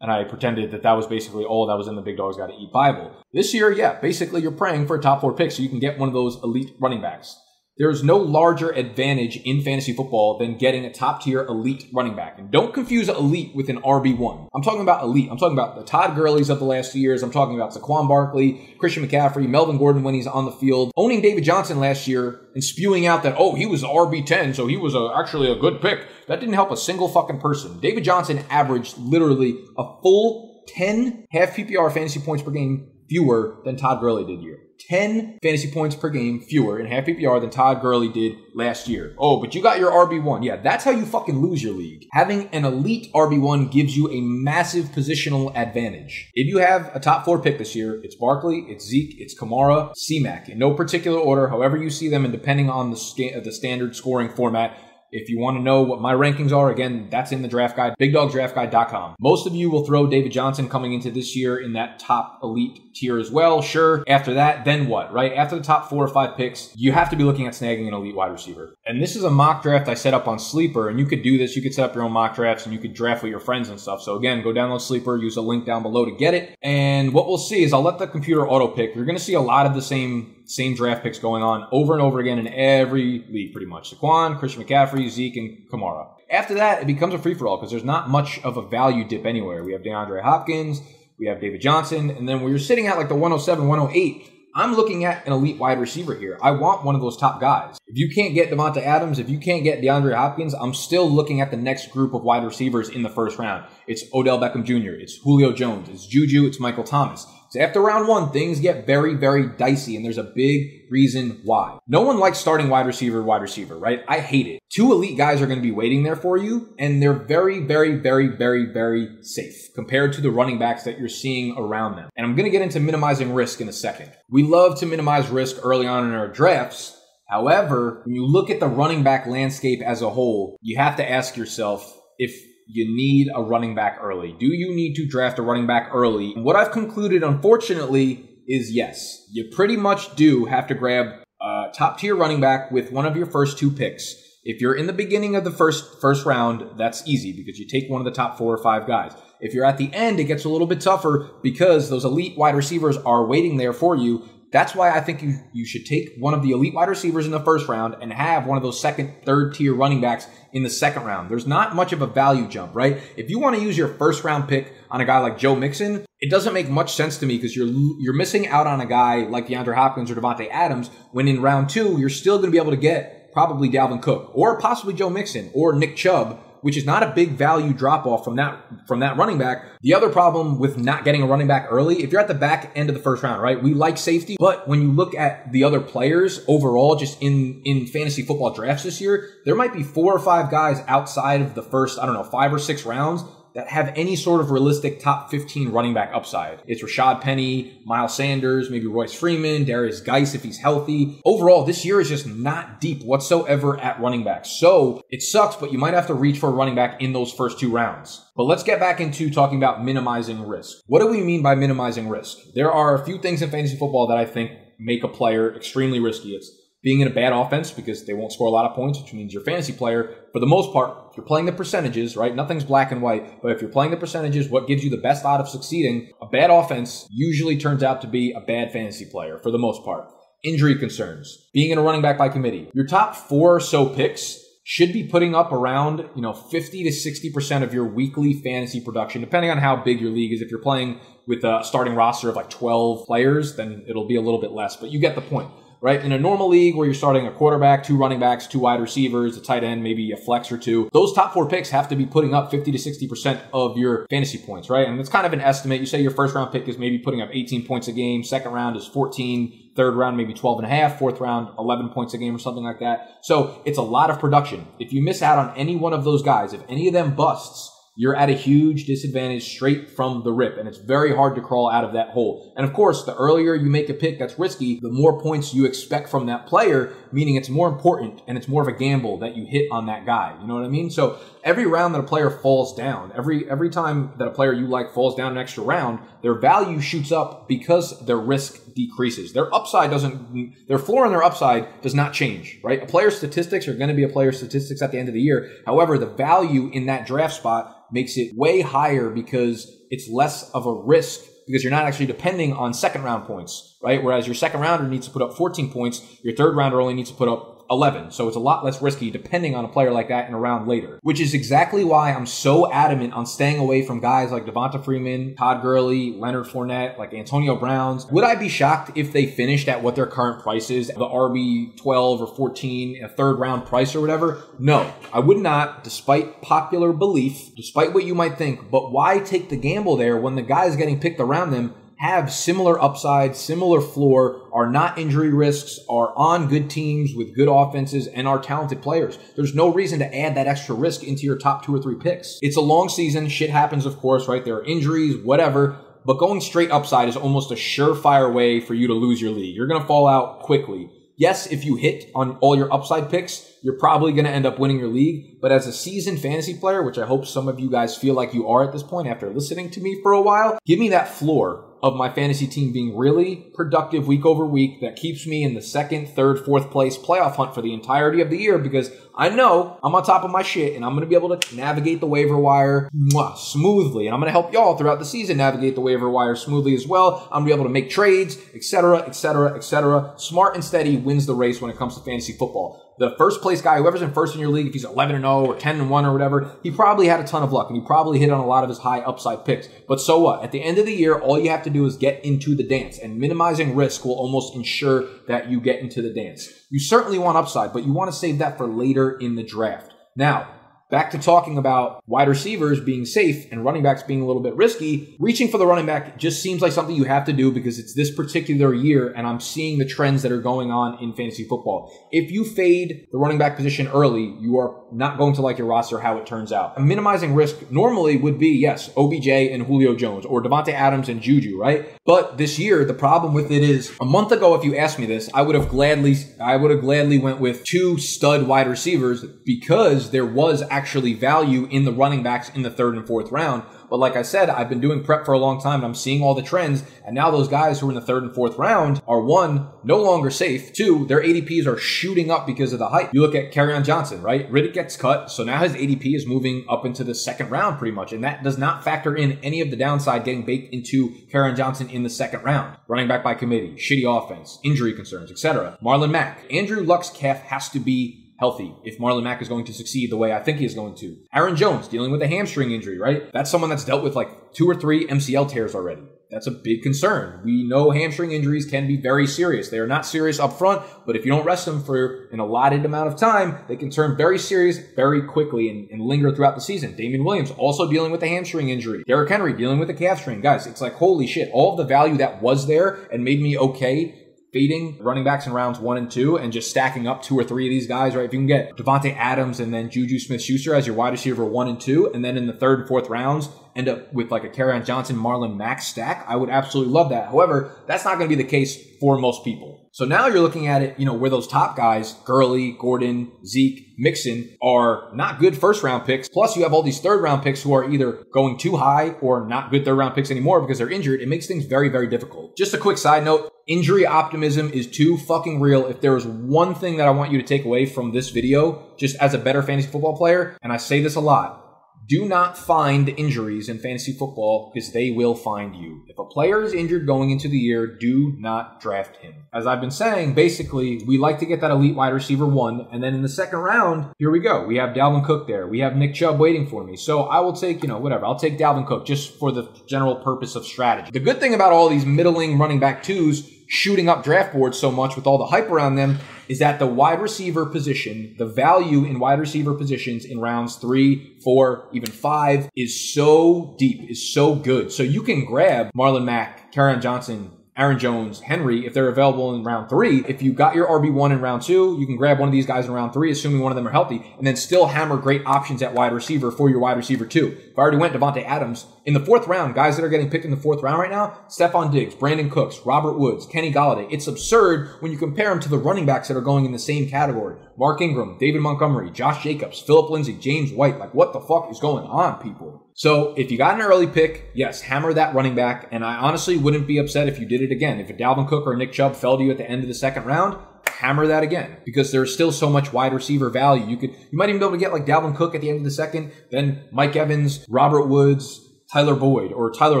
And 0.00 0.10
I 0.10 0.24
pretended 0.24 0.72
that 0.72 0.82
that 0.82 0.92
was 0.92 1.06
basically 1.06 1.44
all 1.44 1.66
that 1.68 1.78
was 1.78 1.86
in 1.86 1.94
the 1.94 2.02
Big 2.02 2.16
Dogs 2.16 2.36
Got 2.36 2.48
to 2.48 2.52
Eat 2.52 2.72
Bible. 2.72 3.16
This 3.32 3.54
year, 3.54 3.70
yeah, 3.72 3.98
basically 4.00 4.42
you're 4.42 4.50
praying 4.50 4.88
for 4.88 4.96
a 4.96 5.00
top 5.00 5.20
four 5.20 5.32
pick 5.32 5.52
so 5.52 5.62
you 5.62 5.68
can 5.68 5.78
get 5.78 5.98
one 5.98 6.08
of 6.08 6.14
those 6.14 6.36
elite 6.42 6.74
running 6.80 7.00
backs. 7.00 7.40
There's 7.78 8.02
no 8.02 8.16
larger 8.16 8.70
advantage 8.70 9.36
in 9.36 9.60
fantasy 9.60 9.92
football 9.92 10.38
than 10.38 10.56
getting 10.56 10.86
a 10.86 10.92
top 10.92 11.22
tier 11.22 11.44
elite 11.44 11.86
running 11.92 12.16
back. 12.16 12.38
And 12.38 12.50
don't 12.50 12.72
confuse 12.72 13.10
elite 13.10 13.54
with 13.54 13.68
an 13.68 13.82
RB1. 13.82 14.48
I'm 14.54 14.62
talking 14.62 14.80
about 14.80 15.04
elite. 15.04 15.28
I'm 15.30 15.36
talking 15.36 15.58
about 15.58 15.76
the 15.76 15.84
Todd 15.84 16.16
Gurley's 16.16 16.48
of 16.48 16.58
the 16.58 16.64
last 16.64 16.92
few 16.92 17.02
years. 17.02 17.22
I'm 17.22 17.30
talking 17.30 17.54
about 17.54 17.72
Saquon 17.72 18.08
Barkley, 18.08 18.74
Christian 18.78 19.06
McCaffrey, 19.06 19.46
Melvin 19.46 19.76
Gordon 19.76 20.04
when 20.04 20.14
he's 20.14 20.26
on 20.26 20.46
the 20.46 20.52
field. 20.52 20.90
Owning 20.96 21.20
David 21.20 21.44
Johnson 21.44 21.78
last 21.78 22.08
year 22.08 22.40
and 22.54 22.64
spewing 22.64 23.06
out 23.06 23.22
that, 23.24 23.34
oh, 23.36 23.54
he 23.54 23.66
was 23.66 23.82
RB10, 23.82 24.54
so 24.54 24.66
he 24.66 24.78
was 24.78 24.94
a, 24.94 25.12
actually 25.14 25.52
a 25.52 25.56
good 25.56 25.82
pick. 25.82 26.00
That 26.28 26.40
didn't 26.40 26.54
help 26.54 26.70
a 26.70 26.78
single 26.78 27.08
fucking 27.08 27.40
person. 27.40 27.78
David 27.80 28.04
Johnson 28.04 28.42
averaged 28.48 28.96
literally 28.96 29.54
a 29.76 29.84
full 30.02 30.64
10 30.68 31.26
half 31.30 31.54
PPR 31.54 31.92
fantasy 31.92 32.20
points 32.20 32.42
per 32.42 32.50
game 32.50 32.90
fewer 33.08 33.58
than 33.64 33.76
Todd 33.76 34.00
Gurley 34.00 34.24
did 34.24 34.42
year. 34.42 34.60
10 34.78 35.38
fantasy 35.42 35.70
points 35.70 35.96
per 35.96 36.10
game 36.10 36.40
fewer 36.40 36.78
in 36.78 36.86
half 36.86 37.06
PPR 37.06 37.40
than 37.40 37.50
Todd 37.50 37.80
Gurley 37.80 38.08
did 38.08 38.36
last 38.54 38.88
year. 38.88 39.14
Oh, 39.18 39.40
but 39.40 39.54
you 39.54 39.62
got 39.62 39.78
your 39.78 39.90
RB1. 39.90 40.44
Yeah, 40.44 40.56
that's 40.56 40.84
how 40.84 40.90
you 40.90 41.06
fucking 41.06 41.40
lose 41.40 41.62
your 41.62 41.74
league. 41.74 42.06
Having 42.12 42.48
an 42.48 42.64
elite 42.64 43.10
RB1 43.14 43.70
gives 43.70 43.96
you 43.96 44.10
a 44.10 44.20
massive 44.20 44.86
positional 44.86 45.54
advantage. 45.56 46.30
If 46.34 46.46
you 46.46 46.58
have 46.58 46.94
a 46.94 47.00
top 47.00 47.24
four 47.24 47.40
pick 47.40 47.58
this 47.58 47.74
year, 47.74 48.00
it's 48.02 48.14
Barkley, 48.14 48.66
it's 48.68 48.86
Zeke, 48.86 49.18
it's 49.18 49.38
Kamara, 49.38 49.94
C-Mac, 49.96 50.48
in 50.48 50.58
no 50.58 50.74
particular 50.74 51.18
order, 51.18 51.48
however 51.48 51.76
you 51.76 51.90
see 51.90 52.08
them, 52.08 52.24
and 52.24 52.32
depending 52.32 52.70
on 52.70 52.90
the, 52.90 53.40
the 53.42 53.52
standard 53.52 53.96
scoring 53.96 54.28
format, 54.28 54.78
if 55.10 55.28
you 55.28 55.38
want 55.38 55.56
to 55.56 55.62
know 55.62 55.82
what 55.82 56.00
my 56.00 56.14
rankings 56.14 56.52
are, 56.52 56.70
again, 56.70 57.08
that's 57.10 57.32
in 57.32 57.42
the 57.42 57.48
draft 57.48 57.76
guide, 57.76 57.94
bigdogdraftguide.com. 58.00 59.16
Most 59.20 59.46
of 59.46 59.54
you 59.54 59.70
will 59.70 59.84
throw 59.84 60.06
David 60.06 60.32
Johnson 60.32 60.68
coming 60.68 60.92
into 60.92 61.10
this 61.10 61.36
year 61.36 61.58
in 61.58 61.72
that 61.74 61.98
top 61.98 62.40
elite 62.42 62.94
tier 62.94 63.18
as 63.18 63.30
well. 63.30 63.62
Sure. 63.62 64.04
After 64.06 64.34
that, 64.34 64.64
then 64.64 64.88
what, 64.88 65.12
right? 65.12 65.32
After 65.32 65.56
the 65.56 65.62
top 65.62 65.88
four 65.88 66.04
or 66.04 66.08
five 66.08 66.36
picks, 66.36 66.72
you 66.74 66.92
have 66.92 67.10
to 67.10 67.16
be 67.16 67.24
looking 67.24 67.46
at 67.46 67.52
snagging 67.52 67.88
an 67.88 67.94
elite 67.94 68.14
wide 68.14 68.32
receiver. 68.32 68.74
And 68.86 69.02
this 69.02 69.16
is 69.16 69.24
a 69.24 69.30
mock 69.30 69.62
draft 69.62 69.88
I 69.88 69.94
set 69.94 70.14
up 70.14 70.28
on 70.28 70.38
Sleeper, 70.38 70.88
and 70.88 70.98
you 70.98 71.06
could 71.06 71.22
do 71.22 71.38
this. 71.38 71.56
You 71.56 71.62
could 71.62 71.74
set 71.74 71.88
up 71.88 71.94
your 71.94 72.04
own 72.04 72.12
mock 72.12 72.34
drafts 72.34 72.64
and 72.64 72.72
you 72.72 72.80
could 72.80 72.94
draft 72.94 73.22
with 73.22 73.30
your 73.30 73.40
friends 73.40 73.68
and 73.68 73.78
stuff. 73.80 74.02
So 74.02 74.16
again, 74.16 74.42
go 74.42 74.52
download 74.52 74.80
Sleeper, 74.80 75.16
use 75.16 75.36
a 75.36 75.42
link 75.42 75.66
down 75.66 75.82
below 75.82 76.04
to 76.04 76.12
get 76.12 76.34
it. 76.34 76.56
And 76.62 77.12
what 77.12 77.26
we'll 77.26 77.38
see 77.38 77.62
is 77.62 77.72
I'll 77.72 77.82
let 77.82 77.98
the 77.98 78.06
computer 78.06 78.48
auto 78.48 78.68
pick. 78.68 78.94
You're 78.94 79.04
going 79.04 79.18
to 79.18 79.22
see 79.22 79.34
a 79.34 79.40
lot 79.40 79.66
of 79.66 79.74
the 79.74 79.82
same 79.82 80.35
same 80.46 80.74
draft 80.74 81.02
picks 81.02 81.18
going 81.18 81.42
on 81.42 81.68
over 81.72 81.92
and 81.92 82.02
over 82.02 82.20
again 82.20 82.38
in 82.38 82.48
every 82.48 83.24
league, 83.30 83.52
pretty 83.52 83.66
much. 83.66 83.94
Saquon, 83.94 84.38
Christian 84.38 84.64
McCaffrey, 84.64 85.08
Zeke, 85.08 85.36
and 85.36 85.68
Kamara. 85.70 86.08
After 86.30 86.54
that, 86.54 86.82
it 86.82 86.86
becomes 86.86 87.14
a 87.14 87.18
free 87.18 87.34
for 87.34 87.46
all 87.46 87.56
because 87.56 87.70
there's 87.70 87.84
not 87.84 88.08
much 88.08 88.40
of 88.42 88.56
a 88.56 88.62
value 88.62 89.06
dip 89.06 89.26
anywhere. 89.26 89.62
We 89.62 89.72
have 89.72 89.82
DeAndre 89.82 90.22
Hopkins, 90.22 90.80
we 91.18 91.26
have 91.26 91.40
David 91.40 91.60
Johnson, 91.60 92.10
and 92.10 92.28
then 92.28 92.40
when 92.40 92.50
you're 92.50 92.58
sitting 92.58 92.86
at 92.86 92.96
like 92.96 93.08
the 93.08 93.14
107, 93.14 93.66
108, 93.68 94.32
I'm 94.54 94.74
looking 94.74 95.04
at 95.04 95.26
an 95.26 95.34
elite 95.34 95.58
wide 95.58 95.78
receiver 95.78 96.14
here. 96.14 96.38
I 96.42 96.52
want 96.52 96.82
one 96.82 96.94
of 96.94 97.02
those 97.02 97.18
top 97.18 97.40
guys. 97.42 97.76
If 97.86 97.98
you 97.98 98.08
can't 98.08 98.32
get 98.32 98.50
Davante 98.50 98.78
Adams, 98.78 99.18
if 99.18 99.28
you 99.28 99.38
can't 99.38 99.62
get 99.62 99.82
DeAndre 99.82 100.16
Hopkins, 100.16 100.54
I'm 100.54 100.72
still 100.72 101.10
looking 101.10 101.42
at 101.42 101.50
the 101.50 101.58
next 101.58 101.90
group 101.92 102.14
of 102.14 102.22
wide 102.22 102.42
receivers 102.42 102.88
in 102.88 103.02
the 103.02 103.10
first 103.10 103.38
round. 103.38 103.66
It's 103.86 104.04
Odell 104.14 104.38
Beckham 104.38 104.64
Jr., 104.64 104.98
it's 104.98 105.18
Julio 105.18 105.52
Jones, 105.52 105.90
it's 105.90 106.06
Juju, 106.06 106.46
it's 106.46 106.58
Michael 106.58 106.84
Thomas. 106.84 107.26
So 107.50 107.60
after 107.60 107.80
round 107.80 108.08
one, 108.08 108.30
things 108.30 108.60
get 108.60 108.86
very, 108.86 109.14
very 109.14 109.46
dicey, 109.46 109.96
and 109.96 110.04
there's 110.04 110.18
a 110.18 110.32
big 110.34 110.86
reason 110.90 111.40
why. 111.44 111.78
No 111.86 112.02
one 112.02 112.18
likes 112.18 112.38
starting 112.38 112.68
wide 112.68 112.86
receiver, 112.86 113.22
wide 113.22 113.42
receiver, 113.42 113.78
right? 113.78 114.02
I 114.08 114.20
hate 114.20 114.46
it. 114.46 114.60
Two 114.70 114.92
elite 114.92 115.16
guys 115.16 115.40
are 115.40 115.46
going 115.46 115.58
to 115.58 115.62
be 115.62 115.70
waiting 115.70 116.02
there 116.02 116.16
for 116.16 116.36
you, 116.36 116.74
and 116.78 117.02
they're 117.02 117.12
very, 117.12 117.60
very, 117.60 117.96
very, 117.96 118.28
very, 118.28 118.66
very 118.66 119.22
safe 119.22 119.68
compared 119.74 120.12
to 120.14 120.20
the 120.20 120.30
running 120.30 120.58
backs 120.58 120.84
that 120.84 120.98
you're 120.98 121.08
seeing 121.08 121.56
around 121.56 121.96
them. 121.96 122.10
And 122.16 122.26
I'm 122.26 122.34
going 122.34 122.44
to 122.44 122.50
get 122.50 122.62
into 122.62 122.80
minimizing 122.80 123.32
risk 123.32 123.60
in 123.60 123.68
a 123.68 123.72
second. 123.72 124.12
We 124.28 124.42
love 124.42 124.78
to 124.80 124.86
minimize 124.86 125.28
risk 125.28 125.56
early 125.62 125.86
on 125.86 126.04
in 126.04 126.14
our 126.14 126.28
drafts. 126.28 127.00
However, 127.28 128.02
when 128.04 128.14
you 128.14 128.26
look 128.26 128.50
at 128.50 128.60
the 128.60 128.68
running 128.68 129.02
back 129.02 129.26
landscape 129.26 129.82
as 129.82 130.02
a 130.02 130.10
whole, 130.10 130.56
you 130.60 130.76
have 130.76 130.96
to 130.96 131.10
ask 131.10 131.36
yourself 131.36 132.00
if 132.18 132.40
you 132.66 132.96
need 132.96 133.28
a 133.34 133.42
running 133.42 133.74
back 133.74 133.98
early. 134.02 134.34
Do 134.38 134.46
you 134.46 134.74
need 134.74 134.94
to 134.94 135.06
draft 135.06 135.38
a 135.38 135.42
running 135.42 135.66
back 135.66 135.90
early? 135.92 136.32
What 136.32 136.56
I've 136.56 136.72
concluded, 136.72 137.22
unfortunately, 137.22 138.28
is 138.48 138.72
yes. 138.72 139.26
You 139.30 139.48
pretty 139.54 139.76
much 139.76 140.14
do 140.16 140.44
have 140.46 140.66
to 140.68 140.74
grab 140.74 141.22
a 141.40 141.66
top 141.74 141.98
tier 141.98 142.16
running 142.16 142.40
back 142.40 142.70
with 142.70 142.90
one 142.90 143.06
of 143.06 143.16
your 143.16 143.26
first 143.26 143.58
two 143.58 143.70
picks. 143.70 144.14
If 144.44 144.60
you're 144.60 144.74
in 144.74 144.86
the 144.86 144.92
beginning 144.92 145.34
of 145.34 145.44
the 145.44 145.50
first 145.50 146.00
first 146.00 146.24
round, 146.24 146.78
that's 146.78 147.06
easy 147.06 147.32
because 147.32 147.58
you 147.58 147.66
take 147.66 147.90
one 147.90 148.00
of 148.00 148.04
the 148.04 148.12
top 148.12 148.38
four 148.38 148.54
or 148.54 148.62
five 148.62 148.86
guys. 148.86 149.12
If 149.40 149.52
you're 149.52 149.64
at 149.64 149.76
the 149.76 149.92
end, 149.92 150.18
it 150.18 150.24
gets 150.24 150.44
a 150.44 150.48
little 150.48 150.66
bit 150.66 150.80
tougher 150.80 151.30
because 151.42 151.90
those 151.90 152.04
elite 152.04 152.38
wide 152.38 152.54
receivers 152.54 152.96
are 152.98 153.26
waiting 153.26 153.56
there 153.56 153.72
for 153.72 153.96
you 153.96 154.28
that's 154.52 154.74
why 154.74 154.90
I 154.90 155.00
think 155.00 155.22
you, 155.22 155.38
you 155.52 155.66
should 155.66 155.86
take 155.86 156.14
one 156.18 156.32
of 156.32 156.42
the 156.42 156.52
elite 156.52 156.74
wide 156.74 156.88
receivers 156.88 157.26
in 157.26 157.32
the 157.32 157.40
first 157.40 157.68
round 157.68 157.96
and 158.00 158.12
have 158.12 158.46
one 158.46 158.56
of 158.56 158.62
those 158.62 158.80
second, 158.80 159.12
third 159.24 159.54
tier 159.54 159.74
running 159.74 160.00
backs 160.00 160.28
in 160.56 160.62
the 160.62 160.70
second 160.70 161.04
round. 161.04 161.30
There's 161.30 161.46
not 161.46 161.74
much 161.74 161.92
of 161.92 162.00
a 162.00 162.06
value 162.06 162.48
jump, 162.48 162.74
right? 162.74 162.98
If 163.14 163.28
you 163.28 163.38
want 163.38 163.56
to 163.56 163.62
use 163.62 163.76
your 163.76 163.88
first 163.88 164.24
round 164.24 164.48
pick 164.48 164.72
on 164.90 165.02
a 165.02 165.04
guy 165.04 165.18
like 165.18 165.36
Joe 165.36 165.54
Mixon, 165.54 166.06
it 166.18 166.30
doesn't 166.30 166.54
make 166.54 166.70
much 166.70 166.94
sense 166.94 167.18
to 167.18 167.26
me 167.26 167.36
because 167.36 167.54
you're 167.54 167.68
you're 168.00 168.14
missing 168.14 168.48
out 168.48 168.66
on 168.66 168.80
a 168.80 168.86
guy 168.86 169.26
like 169.26 169.48
DeAndre 169.48 169.74
Hopkins 169.74 170.10
or 170.10 170.14
Davante 170.14 170.48
Adams 170.50 170.88
when 171.12 171.28
in 171.28 171.42
round 171.42 171.68
two 171.68 171.98
you're 171.98 172.08
still 172.08 172.38
going 172.38 172.46
to 172.46 172.52
be 172.52 172.56
able 172.56 172.70
to 172.70 172.78
get 172.78 173.34
probably 173.34 173.68
Dalvin 173.68 174.00
Cook 174.00 174.30
or 174.32 174.58
possibly 174.58 174.94
Joe 174.94 175.10
Mixon 175.10 175.50
or 175.52 175.74
Nick 175.74 175.94
Chubb 175.94 176.40
which 176.66 176.76
is 176.76 176.84
not 176.84 177.04
a 177.04 177.12
big 177.14 177.30
value 177.30 177.72
drop 177.72 178.06
off 178.06 178.24
from 178.24 178.34
that 178.34 178.58
from 178.88 178.98
that 178.98 179.16
running 179.16 179.38
back. 179.38 179.64
The 179.82 179.94
other 179.94 180.08
problem 180.08 180.58
with 180.58 180.76
not 180.76 181.04
getting 181.04 181.22
a 181.22 181.26
running 181.26 181.46
back 181.46 181.68
early, 181.70 182.02
if 182.02 182.10
you're 182.10 182.20
at 182.20 182.26
the 182.26 182.34
back 182.34 182.72
end 182.74 182.90
of 182.90 182.96
the 182.96 183.00
first 183.00 183.22
round, 183.22 183.40
right? 183.40 183.62
We 183.62 183.72
like 183.72 183.96
safety, 183.96 184.36
but 184.40 184.66
when 184.66 184.82
you 184.82 184.90
look 184.90 185.14
at 185.14 185.52
the 185.52 185.62
other 185.62 185.80
players 185.80 186.44
overall, 186.48 186.96
just 186.96 187.22
in 187.22 187.62
in 187.64 187.86
fantasy 187.86 188.22
football 188.22 188.50
drafts 188.50 188.82
this 188.82 189.00
year, 189.00 189.30
there 189.44 189.54
might 189.54 189.74
be 189.74 189.84
four 189.84 190.12
or 190.12 190.18
five 190.18 190.50
guys 190.50 190.82
outside 190.88 191.40
of 191.40 191.54
the 191.54 191.62
first, 191.62 192.00
I 192.00 192.04
don't 192.04 192.14
know, 192.16 192.24
five 192.24 192.52
or 192.52 192.58
six 192.58 192.84
rounds 192.84 193.22
that 193.56 193.68
have 193.68 193.90
any 193.96 194.14
sort 194.14 194.42
of 194.42 194.50
realistic 194.50 195.00
top 195.00 195.30
15 195.30 195.70
running 195.70 195.94
back 195.94 196.10
upside. 196.12 196.60
It's 196.66 196.82
Rashaad 196.82 197.22
Penny, 197.22 197.80
Miles 197.86 198.14
Sanders, 198.14 198.68
maybe 198.68 198.86
Royce 198.86 199.14
Freeman, 199.14 199.64
Derrius 199.64 200.04
Guice 200.04 200.34
if 200.34 200.42
he's 200.42 200.58
healthy. 200.58 201.22
Overall, 201.24 201.64
this 201.64 201.82
year 201.82 201.98
is 201.98 202.10
just 202.10 202.26
not 202.26 202.82
deep 202.82 203.02
whatsoever 203.02 203.80
at 203.80 203.98
running 203.98 204.24
back. 204.24 204.44
So 204.44 205.02
it 205.10 205.22
sucks, 205.22 205.56
but 205.56 205.72
you 205.72 205.78
might 205.78 205.94
have 205.94 206.06
to 206.08 206.14
reach 206.14 206.38
for 206.38 206.50
a 206.50 206.52
running 206.52 206.74
back 206.74 207.00
in 207.00 207.14
those 207.14 207.32
first 207.32 207.58
two 207.58 207.72
rounds. 207.72 208.22
But 208.36 208.44
let's 208.44 208.62
get 208.62 208.78
back 208.78 209.00
into 209.00 209.30
talking 209.30 209.56
about 209.56 209.82
minimizing 209.82 210.46
risk. 210.46 210.76
What 210.86 211.00
do 211.00 211.06
we 211.06 211.22
mean 211.22 211.40
by 211.40 211.54
minimizing 211.54 212.10
risk? 212.10 212.36
There 212.54 212.70
are 212.70 212.94
a 212.94 213.06
few 213.06 213.16
things 213.16 213.40
in 213.40 213.48
fantasy 213.50 213.78
football 213.78 214.06
that 214.08 214.18
I 214.18 214.26
think 214.26 214.50
make 214.78 215.02
a 215.02 215.08
player 215.08 215.54
extremely 215.56 215.98
risky. 215.98 216.34
It's 216.34 216.50
being 216.82 217.00
in 217.00 217.08
a 217.08 217.14
bad 217.14 217.32
offense 217.32 217.70
because 217.70 218.04
they 218.04 218.14
won't 218.14 218.32
score 218.32 218.46
a 218.46 218.50
lot 218.50 218.64
of 218.64 218.76
points, 218.76 219.00
which 219.00 219.12
means 219.12 219.32
your 219.32 219.42
fantasy 219.42 219.72
player, 219.72 220.14
for 220.32 220.38
the 220.38 220.46
most 220.46 220.72
part, 220.72 220.96
if 221.10 221.16
you're 221.16 221.26
playing 221.26 221.46
the 221.46 221.52
percentages, 221.52 222.16
right? 222.16 222.34
Nothing's 222.34 222.64
black 222.64 222.92
and 222.92 223.02
white, 223.02 223.42
but 223.42 223.50
if 223.52 223.60
you're 223.60 223.70
playing 223.70 223.90
the 223.90 223.96
percentages, 223.96 224.48
what 224.48 224.68
gives 224.68 224.84
you 224.84 224.90
the 224.90 224.96
best 224.96 225.24
out 225.24 225.40
of 225.40 225.48
succeeding? 225.48 226.12
A 226.22 226.26
bad 226.26 226.50
offense 226.50 227.06
usually 227.10 227.56
turns 227.56 227.82
out 227.82 228.00
to 228.02 228.06
be 228.06 228.32
a 228.32 228.40
bad 228.40 228.72
fantasy 228.72 229.06
player 229.06 229.38
for 229.38 229.50
the 229.50 229.58
most 229.58 229.84
part. 229.84 230.08
Injury 230.44 230.76
concerns, 230.76 231.48
being 231.52 231.70
in 231.70 231.78
a 231.78 231.82
running 231.82 232.02
back 232.02 232.18
by 232.18 232.28
committee. 232.28 232.70
Your 232.72 232.86
top 232.86 233.16
four 233.16 233.56
or 233.56 233.60
so 233.60 233.88
picks 233.88 234.38
should 234.68 234.92
be 234.92 235.04
putting 235.04 235.34
up 235.34 235.52
around, 235.52 236.08
you 236.14 236.22
know, 236.22 236.32
50 236.32 236.84
to 236.84 236.90
60% 236.90 237.62
of 237.62 237.72
your 237.72 237.84
weekly 237.84 238.34
fantasy 238.34 238.80
production, 238.80 239.20
depending 239.20 239.50
on 239.50 239.58
how 239.58 239.76
big 239.76 240.00
your 240.00 240.10
league 240.10 240.32
is. 240.32 240.42
If 240.42 240.50
you're 240.50 240.60
playing 240.60 241.00
with 241.26 241.42
a 241.42 241.62
starting 241.64 241.94
roster 241.94 242.28
of 242.28 242.36
like 242.36 242.50
12 242.50 243.06
players, 243.06 243.56
then 243.56 243.84
it'll 243.88 244.06
be 244.06 244.16
a 244.16 244.20
little 244.20 244.40
bit 244.40 244.52
less, 244.52 244.76
but 244.76 244.90
you 244.90 245.00
get 245.00 245.14
the 245.14 245.20
point 245.20 245.50
right? 245.80 246.02
In 246.02 246.12
a 246.12 246.18
normal 246.18 246.48
league 246.48 246.76
where 246.76 246.86
you're 246.86 246.94
starting 246.94 247.26
a 247.26 247.32
quarterback, 247.32 247.84
two 247.84 247.96
running 247.96 248.20
backs, 248.20 248.46
two 248.46 248.58
wide 248.58 248.80
receivers, 248.80 249.36
a 249.36 249.40
tight 249.40 249.64
end, 249.64 249.82
maybe 249.82 250.12
a 250.12 250.16
flex 250.16 250.50
or 250.50 250.58
two, 250.58 250.88
those 250.92 251.12
top 251.12 251.32
four 251.32 251.48
picks 251.48 251.70
have 251.70 251.88
to 251.88 251.96
be 251.96 252.06
putting 252.06 252.34
up 252.34 252.50
50 252.50 252.72
to 252.72 252.78
60% 252.78 253.40
of 253.52 253.76
your 253.76 254.06
fantasy 254.08 254.38
points, 254.38 254.70
right? 254.70 254.88
And 254.88 254.98
it's 255.00 255.08
kind 255.08 255.26
of 255.26 255.32
an 255.32 255.40
estimate. 255.40 255.80
You 255.80 255.86
say 255.86 256.00
your 256.00 256.10
first 256.10 256.34
round 256.34 256.52
pick 256.52 256.68
is 256.68 256.78
maybe 256.78 256.98
putting 256.98 257.20
up 257.20 257.30
18 257.32 257.66
points 257.66 257.88
a 257.88 257.92
game, 257.92 258.24
second 258.24 258.52
round 258.52 258.76
is 258.76 258.86
14, 258.86 259.70
third 259.76 259.94
round 259.94 260.16
maybe 260.16 260.34
12 260.34 260.58
and 260.58 260.66
a 260.66 260.70
half, 260.70 260.98
fourth 260.98 261.20
round 261.20 261.50
11 261.58 261.90
points 261.90 262.14
a 262.14 262.18
game 262.18 262.34
or 262.34 262.38
something 262.38 262.64
like 262.64 262.80
that. 262.80 263.18
So 263.22 263.60
it's 263.64 263.78
a 263.78 263.82
lot 263.82 264.10
of 264.10 264.18
production. 264.18 264.66
If 264.78 264.92
you 264.92 265.02
miss 265.02 265.22
out 265.22 265.38
on 265.38 265.56
any 265.56 265.76
one 265.76 265.92
of 265.92 266.04
those 266.04 266.22
guys, 266.22 266.52
if 266.52 266.62
any 266.68 266.88
of 266.88 266.94
them 266.94 267.14
busts, 267.14 267.72
you're 267.98 268.14
at 268.14 268.28
a 268.28 268.34
huge 268.34 268.84
disadvantage 268.84 269.48
straight 269.48 269.88
from 269.88 270.22
the 270.22 270.30
rip, 270.30 270.58
and 270.58 270.68
it's 270.68 270.76
very 270.76 271.16
hard 271.16 271.34
to 271.34 271.40
crawl 271.40 271.70
out 271.70 271.82
of 271.82 271.94
that 271.94 272.10
hole. 272.10 272.52
And 272.54 272.66
of 272.66 272.74
course, 272.74 273.04
the 273.04 273.16
earlier 273.16 273.54
you 273.54 273.70
make 273.70 273.88
a 273.88 273.94
pick 273.94 274.18
that's 274.18 274.38
risky, 274.38 274.78
the 274.80 274.90
more 274.90 275.18
points 275.18 275.54
you 275.54 275.64
expect 275.64 276.10
from 276.10 276.26
that 276.26 276.46
player, 276.46 276.92
meaning 277.10 277.36
it's 277.36 277.48
more 277.48 277.68
important 277.68 278.20
and 278.26 278.36
it's 278.36 278.48
more 278.48 278.60
of 278.60 278.68
a 278.68 278.78
gamble 278.78 279.18
that 279.20 279.34
you 279.34 279.46
hit 279.46 279.68
on 279.72 279.86
that 279.86 280.04
guy. 280.04 280.36
You 280.38 280.46
know 280.46 280.56
what 280.56 280.64
I 280.64 280.68
mean? 280.68 280.90
So 280.90 281.18
every 281.42 281.64
round 281.64 281.94
that 281.94 282.00
a 282.00 282.02
player 282.02 282.28
falls 282.28 282.76
down, 282.76 283.12
every 283.16 283.48
every 283.48 283.70
time 283.70 284.12
that 284.18 284.28
a 284.28 284.30
player 284.30 284.52
you 284.52 284.66
like 284.66 284.92
falls 284.92 285.14
down 285.14 285.32
an 285.32 285.38
extra 285.38 285.64
round, 285.64 286.00
their 286.20 286.34
value 286.34 286.80
shoots 286.80 287.10
up 287.10 287.48
because 287.48 288.04
their 288.04 288.18
risk 288.18 288.60
decreases. 288.76 289.32
Their 289.32 289.52
upside 289.52 289.90
doesn't 289.90 290.68
their 290.68 290.78
floor 290.78 291.04
and 291.04 291.12
their 291.12 291.24
upside 291.24 291.80
does 291.80 291.94
not 291.94 292.12
change, 292.12 292.60
right? 292.62 292.82
A 292.82 292.86
player's 292.86 293.16
statistics 293.16 293.66
are 293.66 293.74
going 293.74 293.88
to 293.88 293.94
be 293.94 294.04
a 294.04 294.08
player's 294.08 294.36
statistics 294.36 294.82
at 294.82 294.92
the 294.92 294.98
end 294.98 295.08
of 295.08 295.14
the 295.14 295.20
year. 295.20 295.50
However, 295.64 295.98
the 295.98 296.06
value 296.06 296.70
in 296.72 296.86
that 296.86 297.06
draft 297.06 297.34
spot 297.34 297.86
makes 297.90 298.16
it 298.16 298.36
way 298.36 298.60
higher 298.60 299.10
because 299.10 299.72
it's 299.90 300.08
less 300.08 300.50
of 300.50 300.66
a 300.66 300.72
risk 300.72 301.20
because 301.46 301.62
you're 301.62 301.72
not 301.72 301.84
actually 301.84 302.06
depending 302.06 302.52
on 302.52 302.74
second 302.74 303.02
round 303.02 303.24
points, 303.24 303.78
right? 303.82 304.02
Whereas 304.02 304.26
your 304.26 304.34
second 304.34 304.60
rounder 304.60 304.86
needs 304.88 305.06
to 305.06 305.12
put 305.12 305.22
up 305.22 305.34
14 305.34 305.72
points, 305.72 306.02
your 306.22 306.34
third 306.34 306.56
rounder 306.56 306.80
only 306.80 306.94
needs 306.94 307.10
to 307.10 307.16
put 307.16 307.28
up 307.28 307.55
11. 307.70 308.10
So 308.10 308.28
it's 308.28 308.36
a 308.36 308.40
lot 308.40 308.64
less 308.64 308.80
risky 308.80 309.10
depending 309.10 309.54
on 309.54 309.64
a 309.64 309.68
player 309.68 309.90
like 309.90 310.08
that 310.08 310.28
in 310.28 310.34
a 310.34 310.38
round 310.38 310.68
later, 310.68 310.98
which 311.02 311.20
is 311.20 311.34
exactly 311.34 311.84
why 311.84 312.12
I'm 312.12 312.26
so 312.26 312.70
adamant 312.70 313.12
on 313.12 313.26
staying 313.26 313.58
away 313.58 313.82
from 313.82 314.00
guys 314.00 314.30
like 314.30 314.46
Devonta 314.46 314.82
Freeman, 314.82 315.34
Todd 315.36 315.62
Gurley, 315.62 316.12
Leonard 316.12 316.46
Fournette, 316.46 316.98
like 316.98 317.14
Antonio 317.14 317.56
Browns. 317.56 318.06
Would 318.06 318.24
I 318.24 318.34
be 318.34 318.48
shocked 318.48 318.92
if 318.96 319.12
they 319.12 319.26
finished 319.26 319.68
at 319.68 319.82
what 319.82 319.96
their 319.96 320.06
current 320.06 320.42
price 320.42 320.70
is, 320.70 320.88
the 320.88 320.94
RB 320.94 321.76
12 321.76 322.22
or 322.22 322.26
14, 322.26 323.04
a 323.04 323.08
third 323.08 323.38
round 323.38 323.66
price 323.66 323.94
or 323.94 324.00
whatever? 324.00 324.42
No, 324.58 324.92
I 325.12 325.20
would 325.20 325.38
not, 325.38 325.84
despite 325.84 326.42
popular 326.42 326.92
belief, 326.92 327.54
despite 327.54 327.92
what 327.92 328.04
you 328.04 328.14
might 328.14 328.38
think. 328.38 328.70
But 328.70 328.92
why 328.92 329.18
take 329.18 329.48
the 329.48 329.56
gamble 329.56 329.96
there 329.96 330.16
when 330.16 330.34
the 330.34 330.42
guy 330.42 330.66
is 330.66 330.76
getting 330.76 331.00
picked 331.00 331.20
around 331.20 331.50
them 331.50 331.74
have 331.96 332.32
similar 332.32 332.80
upside, 332.80 333.36
similar 333.36 333.80
floor, 333.80 334.48
are 334.52 334.68
not 334.68 334.98
injury 334.98 335.30
risks, 335.30 335.78
are 335.88 336.12
on 336.16 336.48
good 336.48 336.68
teams 336.68 337.14
with 337.14 337.34
good 337.34 337.48
offenses, 337.48 338.06
and 338.06 338.28
are 338.28 338.38
talented 338.38 338.82
players. 338.82 339.18
There's 339.34 339.54
no 339.54 339.72
reason 339.72 339.98
to 340.00 340.16
add 340.16 340.34
that 340.34 340.46
extra 340.46 340.74
risk 340.74 341.02
into 341.02 341.24
your 341.24 341.38
top 341.38 341.64
two 341.64 341.74
or 341.74 341.80
three 341.80 341.96
picks. 341.96 342.38
It's 342.42 342.56
a 342.56 342.60
long 342.60 342.88
season. 342.88 343.28
Shit 343.28 343.50
happens, 343.50 343.86
of 343.86 343.96
course, 343.98 344.28
right? 344.28 344.44
There 344.44 344.56
are 344.56 344.64
injuries, 344.64 345.16
whatever. 345.16 345.76
But 346.04 346.18
going 346.18 346.40
straight 346.40 346.70
upside 346.70 347.08
is 347.08 347.16
almost 347.16 347.50
a 347.50 347.54
surefire 347.54 348.32
way 348.32 348.60
for 348.60 348.74
you 348.74 348.86
to 348.86 348.94
lose 348.94 349.20
your 349.20 349.32
league. 349.32 349.56
You're 349.56 349.66
going 349.66 349.80
to 349.80 349.88
fall 349.88 350.06
out 350.06 350.40
quickly. 350.40 350.90
Yes, 351.16 351.46
if 351.46 351.64
you 351.64 351.76
hit 351.76 352.10
on 352.14 352.36
all 352.36 352.56
your 352.56 352.72
upside 352.72 353.10
picks, 353.10 353.50
you're 353.62 353.78
probably 353.78 354.12
going 354.12 354.26
to 354.26 354.30
end 354.30 354.44
up 354.44 354.58
winning 354.58 354.78
your 354.78 354.88
league. 354.88 355.40
But 355.40 355.50
as 355.50 355.66
a 355.66 355.72
seasoned 355.72 356.20
fantasy 356.20 356.54
player, 356.54 356.82
which 356.82 356.98
I 356.98 357.06
hope 357.06 357.26
some 357.26 357.48
of 357.48 357.58
you 357.58 357.70
guys 357.70 357.96
feel 357.96 358.14
like 358.14 358.34
you 358.34 358.46
are 358.48 358.62
at 358.62 358.72
this 358.72 358.82
point 358.82 359.08
after 359.08 359.30
listening 359.30 359.70
to 359.70 359.80
me 359.80 359.98
for 360.02 360.12
a 360.12 360.20
while, 360.20 360.58
give 360.66 360.78
me 360.78 360.90
that 360.90 361.08
floor 361.08 361.65
of 361.82 361.94
my 361.94 362.10
fantasy 362.10 362.46
team 362.46 362.72
being 362.72 362.96
really 362.96 363.36
productive 363.54 364.06
week 364.06 364.24
over 364.24 364.46
week 364.46 364.80
that 364.80 364.96
keeps 364.96 365.26
me 365.26 365.42
in 365.42 365.54
the 365.54 365.62
second, 365.62 366.08
third, 366.08 366.44
fourth 366.44 366.70
place 366.70 366.96
playoff 366.96 367.36
hunt 367.36 367.54
for 367.54 367.62
the 367.62 367.74
entirety 367.74 368.20
of 368.20 368.30
the 368.30 368.38
year 368.38 368.58
because 368.58 368.90
I 369.18 369.30
know 369.30 369.78
I'm 369.82 369.94
on 369.94 370.04
top 370.04 370.24
of 370.24 370.30
my 370.30 370.42
shit 370.42 370.74
and 370.74 370.84
I'm 370.84 370.92
going 370.92 371.00
to 371.00 371.06
be 371.08 371.14
able 371.14 371.34
to 371.34 371.56
navigate 371.56 372.00
the 372.00 372.06
waiver 372.06 372.36
wire 372.36 372.90
mwah, 372.94 373.36
smoothly. 373.38 374.06
And 374.06 374.14
I'm 374.14 374.20
going 374.20 374.28
to 374.28 374.32
help 374.32 374.52
y'all 374.52 374.76
throughout 374.76 374.98
the 374.98 375.06
season 375.06 375.38
navigate 375.38 375.74
the 375.74 375.80
waiver 375.80 376.10
wire 376.10 376.36
smoothly 376.36 376.74
as 376.74 376.86
well. 376.86 377.26
I'm 377.32 377.44
going 377.44 377.44
to 377.44 377.46
be 377.46 377.54
able 377.54 377.64
to 377.64 377.70
make 377.70 377.88
trades, 377.88 378.36
etc., 378.54 378.98
etc., 378.98 379.54
etc. 379.54 380.14
Smart 380.18 380.54
and 380.54 380.62
steady 380.62 380.98
wins 380.98 381.24
the 381.24 381.34
race 381.34 381.62
when 381.62 381.70
it 381.70 381.78
comes 381.78 381.96
to 381.96 382.02
fantasy 382.02 382.34
football 382.34 382.86
the 382.98 383.14
first 383.18 383.42
place 383.42 383.60
guy, 383.60 383.76
whoever's 383.78 384.02
in 384.02 384.12
first 384.12 384.34
in 384.34 384.40
your 384.40 384.50
league, 384.50 384.66
if 384.66 384.72
he's 384.72 384.84
11 384.84 385.14
and 385.14 385.24
0 385.24 385.46
or 385.46 385.56
10 385.56 385.80
and 385.80 385.90
1 385.90 386.04
or 386.06 386.12
whatever, 386.12 386.50
he 386.62 386.70
probably 386.70 387.06
had 387.08 387.20
a 387.20 387.24
ton 387.24 387.42
of 387.42 387.52
luck 387.52 387.68
and 387.68 387.78
he 387.78 387.86
probably 387.86 388.18
hit 388.18 388.30
on 388.30 388.40
a 388.40 388.46
lot 388.46 388.62
of 388.62 388.70
his 388.70 388.78
high 388.78 389.00
upside 389.00 389.44
picks. 389.44 389.68
But 389.86 390.00
so 390.00 390.20
what? 390.20 390.42
At 390.42 390.52
the 390.52 390.62
end 390.62 390.78
of 390.78 390.86
the 390.86 390.94
year, 390.94 391.18
all 391.18 391.38
you 391.38 391.50
have 391.50 391.62
to 391.64 391.70
do 391.70 391.84
is 391.84 391.96
get 391.96 392.24
into 392.24 392.54
the 392.54 392.62
dance 392.62 392.98
and 392.98 393.18
minimizing 393.18 393.76
risk 393.76 394.04
will 394.04 394.14
almost 394.14 394.54
ensure 394.54 395.04
that 395.28 395.50
you 395.50 395.60
get 395.60 395.80
into 395.80 396.00
the 396.00 396.12
dance. 396.12 396.48
You 396.70 396.80
certainly 396.80 397.18
want 397.18 397.36
upside, 397.36 397.72
but 397.72 397.84
you 397.84 397.92
want 397.92 398.10
to 398.10 398.16
save 398.16 398.38
that 398.38 398.56
for 398.56 398.66
later 398.66 399.05
in 399.12 399.34
the 399.34 399.44
draft. 399.44 399.94
Now, 400.14 400.55
Back 400.88 401.10
to 401.10 401.18
talking 401.18 401.58
about 401.58 402.04
wide 402.06 402.28
receivers 402.28 402.78
being 402.80 403.06
safe 403.06 403.50
and 403.50 403.64
running 403.64 403.82
backs 403.82 404.04
being 404.04 404.20
a 404.20 404.24
little 404.24 404.40
bit 404.40 404.54
risky. 404.54 405.16
Reaching 405.18 405.48
for 405.48 405.58
the 405.58 405.66
running 405.66 405.84
back 405.84 406.16
just 406.16 406.40
seems 406.40 406.62
like 406.62 406.70
something 406.70 406.94
you 406.94 407.02
have 407.02 407.24
to 407.24 407.32
do 407.32 407.50
because 407.50 407.80
it's 407.80 407.92
this 407.94 408.14
particular 408.14 408.72
year 408.72 409.08
and 409.08 409.26
I'm 409.26 409.40
seeing 409.40 409.78
the 409.78 409.84
trends 409.84 410.22
that 410.22 410.30
are 410.30 410.40
going 410.40 410.70
on 410.70 411.02
in 411.02 411.12
fantasy 411.12 411.42
football. 411.42 411.92
If 412.12 412.30
you 412.30 412.44
fade 412.44 413.08
the 413.10 413.18
running 413.18 413.36
back 413.36 413.56
position 413.56 413.88
early, 413.88 414.36
you 414.40 414.58
are 414.58 414.80
not 414.92 415.18
going 415.18 415.34
to 415.34 415.42
like 415.42 415.58
your 415.58 415.66
roster 415.66 415.98
how 415.98 416.18
it 416.18 416.26
turns 416.26 416.52
out. 416.52 416.80
minimizing 416.80 417.34
risk 417.34 417.68
normally 417.68 418.16
would 418.16 418.38
be, 418.38 418.50
yes, 418.50 418.88
OBJ 418.96 419.26
and 419.26 419.66
Julio 419.66 419.96
Jones 419.96 420.24
or 420.24 420.40
Davante 420.40 420.72
Adams 420.72 421.08
and 421.08 421.20
Juju, 421.20 421.58
right? 421.58 421.88
But 422.04 422.38
this 422.38 422.60
year, 422.60 422.84
the 422.84 422.94
problem 422.94 423.34
with 423.34 423.50
it 423.50 423.64
is 423.64 423.92
a 424.00 424.04
month 424.04 424.30
ago, 424.30 424.54
if 424.54 424.64
you 424.64 424.76
asked 424.76 425.00
me 425.00 425.06
this, 425.06 425.28
I 425.34 425.42
would 425.42 425.56
have 425.56 425.68
gladly, 425.68 426.14
I 426.40 426.54
would 426.54 426.70
have 426.70 426.80
gladly 426.80 427.18
went 427.18 427.40
with 427.40 427.64
two 427.64 427.98
stud 427.98 428.46
wide 428.46 428.68
receivers 428.68 429.24
because 429.44 430.12
there 430.12 430.24
was 430.24 430.62
actually 430.76 431.14
value 431.14 431.66
in 431.70 431.84
the 431.86 431.92
running 431.92 432.22
backs 432.22 432.50
in 432.50 432.60
the 432.60 432.70
third 432.70 432.94
and 432.96 433.06
fourth 433.06 433.32
round. 433.32 433.62
But 433.88 433.96
like 433.96 434.14
I 434.14 434.22
said, 434.22 434.50
I've 434.50 434.68
been 434.68 434.80
doing 434.80 435.02
prep 435.02 435.24
for 435.24 435.32
a 435.32 435.38
long 435.38 435.58
time 435.58 435.76
and 435.76 435.86
I'm 435.86 435.94
seeing 435.94 436.22
all 436.22 436.34
the 436.34 436.42
trends. 436.42 436.84
And 437.06 437.14
now 437.14 437.30
those 437.30 437.48
guys 437.48 437.80
who 437.80 437.86
are 437.86 437.90
in 437.90 437.94
the 437.94 438.02
third 438.02 438.24
and 438.24 438.34
fourth 438.34 438.58
round 438.58 439.00
are 439.08 439.22
one, 439.22 439.68
no 439.84 440.02
longer 440.02 440.30
safe. 440.30 440.74
Two, 440.74 441.06
their 441.06 441.22
ADPs 441.22 441.66
are 441.66 441.78
shooting 441.78 442.30
up 442.30 442.46
because 442.46 442.74
of 442.74 442.78
the 442.78 442.90
hype. 442.90 443.14
You 443.14 443.22
look 443.22 443.34
at 443.34 443.52
Kerryon 443.52 443.84
Johnson, 443.84 444.20
right? 444.20 444.50
Riddick 444.52 444.74
gets 444.74 444.98
cut. 444.98 445.30
So 445.30 445.44
now 445.44 445.62
his 445.62 445.72
ADP 445.72 446.14
is 446.14 446.26
moving 446.26 446.66
up 446.68 446.84
into 446.84 447.04
the 447.04 447.14
second 447.14 447.50
round 447.50 447.78
pretty 447.78 447.94
much. 447.94 448.12
And 448.12 448.22
that 448.22 448.42
does 448.42 448.58
not 448.58 448.84
factor 448.84 449.16
in 449.16 449.38
any 449.42 449.62
of 449.62 449.70
the 449.70 449.76
downside 449.76 450.24
getting 450.24 450.44
baked 450.44 450.74
into 450.74 451.10
Kerryon 451.32 451.56
Johnson 451.56 451.88
in 451.88 452.02
the 452.02 452.10
second 452.10 452.42
round. 452.42 452.76
Running 452.86 453.08
back 453.08 453.24
by 453.24 453.32
committee, 453.32 453.76
shitty 453.76 454.04
offense, 454.04 454.58
injury 454.62 454.92
concerns, 454.92 455.30
etc. 455.30 455.78
Marlon 455.82 456.10
Mack. 456.10 456.44
Andrew 456.52 456.82
Luck's 456.82 457.08
calf 457.08 457.40
has 457.42 457.70
to 457.70 457.78
be 457.78 458.25
healthy 458.38 458.74
if 458.84 458.98
Marlon 458.98 459.22
Mack 459.22 459.42
is 459.42 459.48
going 459.48 459.64
to 459.64 459.72
succeed 459.72 460.10
the 460.10 460.16
way 460.16 460.32
I 460.32 460.42
think 460.42 460.58
he 460.58 460.64
is 460.64 460.74
going 460.74 460.94
to. 460.96 461.16
Aaron 461.34 461.56
Jones 461.56 461.88
dealing 461.88 462.10
with 462.10 462.22
a 462.22 462.28
hamstring 462.28 462.72
injury, 462.72 462.98
right? 462.98 463.32
That's 463.32 463.50
someone 463.50 463.70
that's 463.70 463.84
dealt 463.84 464.02
with 464.02 464.14
like 464.14 464.52
two 464.52 464.68
or 464.68 464.74
three 464.74 465.06
MCL 465.06 465.50
tears 465.50 465.74
already. 465.74 466.02
That's 466.30 466.48
a 466.48 466.50
big 466.50 466.82
concern. 466.82 467.40
We 467.44 467.62
know 467.62 467.92
hamstring 467.92 468.32
injuries 468.32 468.66
can 468.66 468.88
be 468.88 468.96
very 468.96 469.28
serious. 469.28 469.68
They 469.68 469.78
are 469.78 469.86
not 469.86 470.04
serious 470.04 470.40
up 470.40 470.54
front, 470.54 470.82
but 471.06 471.14
if 471.14 471.24
you 471.24 471.30
don't 471.30 471.44
rest 471.44 471.66
them 471.66 471.84
for 471.84 472.28
an 472.32 472.40
allotted 472.40 472.84
amount 472.84 473.08
of 473.08 473.16
time, 473.16 473.58
they 473.68 473.76
can 473.76 473.90
turn 473.90 474.16
very 474.16 474.38
serious 474.38 474.78
very 474.96 475.22
quickly 475.22 475.70
and, 475.70 475.88
and 475.90 476.02
linger 476.02 476.34
throughout 476.34 476.56
the 476.56 476.60
season. 476.60 476.96
Damien 476.96 477.24
Williams 477.24 477.52
also 477.52 477.88
dealing 477.88 478.10
with 478.10 478.24
a 478.24 478.28
hamstring 478.28 478.70
injury. 478.70 479.04
Derrick 479.06 479.28
Henry 479.28 479.52
dealing 479.52 479.78
with 479.78 479.88
a 479.88 479.94
calf 479.94 480.20
strain. 480.20 480.40
Guys, 480.40 480.66
it's 480.66 480.80
like, 480.80 480.94
holy 480.94 481.28
shit. 481.28 481.48
All 481.52 481.72
of 481.72 481.78
the 481.78 481.84
value 481.84 482.16
that 482.16 482.42
was 482.42 482.66
there 482.66 483.06
and 483.12 483.22
made 483.22 483.40
me 483.40 483.56
okay 483.56 484.25
fading 484.56 484.96
running 485.00 485.22
backs 485.22 485.46
in 485.46 485.52
rounds 485.52 485.78
one 485.78 485.98
and 485.98 486.10
two 486.10 486.38
and 486.38 486.50
just 486.50 486.70
stacking 486.70 487.06
up 487.06 487.20
two 487.20 487.38
or 487.38 487.44
three 487.44 487.66
of 487.66 487.70
these 487.70 487.86
guys, 487.86 488.16
right? 488.16 488.24
If 488.24 488.32
you 488.32 488.38
can 488.38 488.46
get 488.46 488.74
Davante 488.74 489.14
Adams 489.14 489.60
and 489.60 489.72
then 489.72 489.90
Juju 489.90 490.18
Smith 490.18 490.40
Schuster 490.40 490.74
as 490.74 490.86
your 490.86 490.96
wide 490.96 491.10
receiver 491.10 491.44
one 491.44 491.68
and 491.68 491.78
two, 491.78 492.10
and 492.14 492.24
then 492.24 492.38
in 492.38 492.46
the 492.46 492.54
third 492.54 492.78
and 492.80 492.88
fourth 492.88 493.10
rounds, 493.10 493.50
end 493.74 493.86
up 493.86 494.10
with 494.14 494.30
like 494.30 494.44
a 494.44 494.48
Kerryon 494.48 494.86
Johnson, 494.86 495.14
Marlon 495.14 495.58
Mack 495.58 495.82
stack, 495.82 496.24
I 496.26 496.36
would 496.36 496.48
absolutely 496.48 496.90
love 496.94 497.10
that. 497.10 497.26
However, 497.26 497.76
that's 497.86 498.06
not 498.06 498.16
going 498.16 498.30
to 498.30 498.34
be 498.34 498.42
the 498.42 498.48
case 498.48 498.82
for 498.98 499.18
most 499.18 499.44
people. 499.44 499.85
So 499.96 500.04
now 500.04 500.26
you're 500.26 500.42
looking 500.42 500.66
at 500.66 500.82
it, 500.82 501.00
you 501.00 501.06
know, 501.06 501.14
where 501.14 501.30
those 501.30 501.46
top 501.46 501.74
guys, 501.74 502.12
Gurley, 502.26 502.72
Gordon, 502.72 503.32
Zeke, 503.46 503.94
Mixon, 503.96 504.54
are 504.62 505.08
not 505.14 505.38
good 505.38 505.56
first 505.56 505.82
round 505.82 506.04
picks. 506.04 506.28
Plus, 506.28 506.54
you 506.54 506.64
have 506.64 506.74
all 506.74 506.82
these 506.82 507.00
third 507.00 507.22
round 507.22 507.42
picks 507.42 507.62
who 507.62 507.72
are 507.72 507.90
either 507.90 508.22
going 508.30 508.58
too 508.58 508.76
high 508.76 509.12
or 509.22 509.46
not 509.46 509.70
good 509.70 509.86
third 509.86 509.94
round 509.94 510.14
picks 510.14 510.30
anymore 510.30 510.60
because 510.60 510.76
they're 510.76 510.90
injured. 510.90 511.22
It 511.22 511.30
makes 511.30 511.46
things 511.46 511.64
very, 511.64 511.88
very 511.88 512.08
difficult. 512.08 512.58
Just 512.58 512.74
a 512.74 512.78
quick 512.78 512.98
side 512.98 513.24
note 513.24 513.50
injury 513.66 514.04
optimism 514.04 514.70
is 514.70 514.86
too 514.86 515.16
fucking 515.16 515.60
real. 515.60 515.86
If 515.86 516.02
there 516.02 516.14
is 516.14 516.26
one 516.26 516.74
thing 516.74 516.98
that 516.98 517.08
I 517.08 517.10
want 517.12 517.32
you 517.32 517.40
to 517.40 517.46
take 517.46 517.64
away 517.64 517.86
from 517.86 518.12
this 518.12 518.28
video, 518.28 518.94
just 518.98 519.16
as 519.16 519.32
a 519.32 519.38
better 519.38 519.62
fantasy 519.62 519.88
football 519.88 520.14
player, 520.14 520.58
and 520.62 520.74
I 520.74 520.76
say 520.76 521.00
this 521.00 521.14
a 521.14 521.20
lot, 521.20 521.65
do 522.06 522.26
not 522.26 522.56
find 522.56 523.08
injuries 523.08 523.68
in 523.68 523.78
fantasy 523.78 524.12
football 524.12 524.70
because 524.72 524.92
they 524.92 525.10
will 525.10 525.34
find 525.34 525.74
you. 525.74 526.04
If 526.06 526.18
a 526.18 526.24
player 526.24 526.62
is 526.62 526.72
injured 526.72 527.06
going 527.06 527.30
into 527.30 527.48
the 527.48 527.58
year, 527.58 527.86
do 527.86 528.34
not 528.38 528.80
draft 528.80 529.16
him. 529.16 529.34
As 529.52 529.66
I've 529.66 529.80
been 529.80 529.90
saying, 529.90 530.34
basically, 530.34 531.02
we 531.04 531.18
like 531.18 531.38
to 531.40 531.46
get 531.46 531.60
that 531.62 531.70
elite 531.70 531.96
wide 531.96 532.12
receiver 532.12 532.46
one, 532.46 532.86
and 532.92 533.02
then 533.02 533.14
in 533.14 533.22
the 533.22 533.28
second 533.28 533.58
round, 533.58 534.12
here 534.18 534.30
we 534.30 534.38
go. 534.38 534.64
We 534.64 534.76
have 534.76 534.94
Dalvin 534.94 535.24
Cook 535.24 535.48
there. 535.48 535.66
We 535.66 535.80
have 535.80 535.96
Nick 535.96 536.14
Chubb 536.14 536.38
waiting 536.38 536.66
for 536.66 536.84
me. 536.84 536.96
So 536.96 537.24
I 537.24 537.40
will 537.40 537.54
take, 537.54 537.82
you 537.82 537.88
know, 537.88 537.98
whatever. 537.98 538.24
I'll 538.24 538.38
take 538.38 538.58
Dalvin 538.58 538.86
Cook 538.86 539.06
just 539.06 539.38
for 539.38 539.50
the 539.50 539.68
general 539.88 540.16
purpose 540.16 540.54
of 540.54 540.64
strategy. 540.64 541.10
The 541.10 541.20
good 541.20 541.40
thing 541.40 541.54
about 541.54 541.72
all 541.72 541.88
these 541.88 542.06
middling 542.06 542.58
running 542.58 542.78
back 542.78 543.02
twos 543.02 543.50
shooting 543.68 544.08
up 544.08 544.22
draft 544.22 544.52
boards 544.52 544.78
so 544.78 544.92
much 544.92 545.16
with 545.16 545.26
all 545.26 545.38
the 545.38 545.46
hype 545.46 545.68
around 545.68 545.96
them 545.96 546.18
is 546.48 546.58
that 546.58 546.78
the 546.78 546.86
wide 546.86 547.20
receiver 547.20 547.66
position, 547.66 548.34
the 548.38 548.46
value 548.46 549.04
in 549.04 549.18
wide 549.18 549.40
receiver 549.40 549.74
positions 549.74 550.24
in 550.24 550.40
rounds 550.40 550.76
three, 550.76 551.36
four, 551.42 551.88
even 551.92 552.10
five 552.10 552.68
is 552.76 553.12
so 553.12 553.74
deep, 553.78 554.10
is 554.10 554.32
so 554.32 554.54
good. 554.54 554.92
So 554.92 555.02
you 555.02 555.22
can 555.22 555.44
grab 555.44 555.90
Marlon 555.96 556.24
Mack, 556.24 556.72
Kerryon 556.72 557.00
Johnson, 557.00 557.50
Aaron 557.76 557.98
Jones, 557.98 558.40
Henry, 558.40 558.86
if 558.86 558.94
they're 558.94 559.08
available 559.08 559.54
in 559.54 559.62
round 559.62 559.90
three. 559.90 560.24
If 560.26 560.40
you 560.40 560.54
got 560.54 560.74
your 560.74 560.86
RB1 560.86 561.30
in 561.30 561.42
round 561.42 561.60
two, 561.60 561.96
you 562.00 562.06
can 562.06 562.16
grab 562.16 562.38
one 562.38 562.48
of 562.48 562.52
these 562.52 562.64
guys 562.64 562.86
in 562.86 562.92
round 562.92 563.12
three, 563.12 563.30
assuming 563.30 563.60
one 563.60 563.70
of 563.70 563.76
them 563.76 563.86
are 563.86 563.90
healthy, 563.92 564.34
and 564.38 564.46
then 564.46 564.56
still 564.56 564.86
hammer 564.86 565.18
great 565.18 565.44
options 565.44 565.82
at 565.82 565.92
wide 565.92 566.12
receiver 566.12 566.50
for 566.50 566.70
your 566.70 566.78
wide 566.78 566.96
receiver 566.96 567.26
two. 567.26 567.48
If 567.70 567.78
I 567.78 567.82
already 567.82 567.98
went 567.98 568.14
Davante 568.14 568.42
Adams 568.46 568.86
in 569.04 569.12
the 569.12 569.20
fourth 569.20 569.46
round, 569.46 569.74
guys 569.74 569.96
that 569.96 570.04
are 570.04 570.08
getting 570.08 570.30
picked 570.30 570.46
in 570.46 570.50
the 570.50 570.56
fourth 570.56 570.82
round 570.82 570.98
right 570.98 571.10
now, 571.10 571.38
Stefon 571.48 571.92
Diggs, 571.92 572.14
Brandin 572.14 572.50
Cooks, 572.50 572.80
Robert 572.86 573.18
Woods, 573.18 573.44
Kenny 573.44 573.70
Golladay. 573.70 574.08
It's 574.10 574.26
absurd 574.26 574.88
when 575.00 575.12
you 575.12 575.18
compare 575.18 575.50
them 575.50 575.60
to 575.60 575.68
the 575.68 575.78
running 575.78 576.06
backs 576.06 576.28
that 576.28 576.36
are 576.36 576.40
going 576.40 576.64
in 576.64 576.72
the 576.72 576.78
same 576.78 577.10
category. 577.10 577.56
Mark 577.78 578.00
Ingram, 578.00 578.38
David 578.38 578.60
Montgomery, 578.60 579.10
Josh 579.10 579.42
Jacobs, 579.42 579.80
Phillip 579.80 580.10
Lindsay, 580.10 580.34
James 580.34 580.72
White. 580.72 580.98
Like, 580.98 581.14
what 581.14 581.32
the 581.32 581.40
fuck 581.40 581.70
is 581.70 581.78
going 581.78 582.04
on, 582.06 582.40
people? 582.42 582.86
So 582.94 583.34
if 583.34 583.50
you 583.50 583.58
got 583.58 583.74
an 583.74 583.82
early 583.82 584.06
pick, 584.06 584.50
yes, 584.54 584.80
hammer 584.80 585.12
that 585.12 585.34
running 585.34 585.54
back. 585.54 585.88
And 585.92 586.04
I 586.04 586.16
honestly 586.16 586.56
wouldn't 586.56 586.86
be 586.86 586.98
upset 586.98 587.28
if 587.28 587.38
you 587.38 587.46
did 587.46 587.60
it 587.60 587.70
again. 587.70 588.00
If 588.00 588.08
a 588.08 588.14
Dalvin 588.14 588.48
Cook 588.48 588.66
or 588.66 588.76
Nick 588.76 588.92
Chubb 588.92 589.14
fell 589.14 589.36
to 589.36 589.44
you 589.44 589.50
at 589.50 589.58
the 589.58 589.68
end 589.68 589.82
of 589.82 589.88
the 589.88 589.94
second 589.94 590.24
round, 590.24 590.58
hammer 590.86 591.26
that 591.26 591.42
again 591.42 591.76
because 591.84 592.10
there's 592.10 592.32
still 592.32 592.50
so 592.50 592.70
much 592.70 592.92
wide 592.92 593.12
receiver 593.12 593.50
value. 593.50 593.86
You 593.86 593.96
could, 593.96 594.10
you 594.10 594.38
might 594.38 594.48
even 594.48 594.60
be 594.60 594.64
able 594.64 594.76
to 594.76 594.80
get 594.80 594.92
like 594.92 595.04
Dalvin 595.04 595.36
Cook 595.36 595.54
at 595.54 595.60
the 595.60 595.68
end 595.68 595.78
of 595.78 595.84
the 595.84 595.90
second, 595.90 596.32
then 596.50 596.84
Mike 596.90 597.16
Evans, 597.16 597.66
Robert 597.68 598.06
Woods, 598.06 598.65
Tyler 598.96 599.14
Boyd 599.14 599.52
or 599.52 599.70
Tyler 599.70 600.00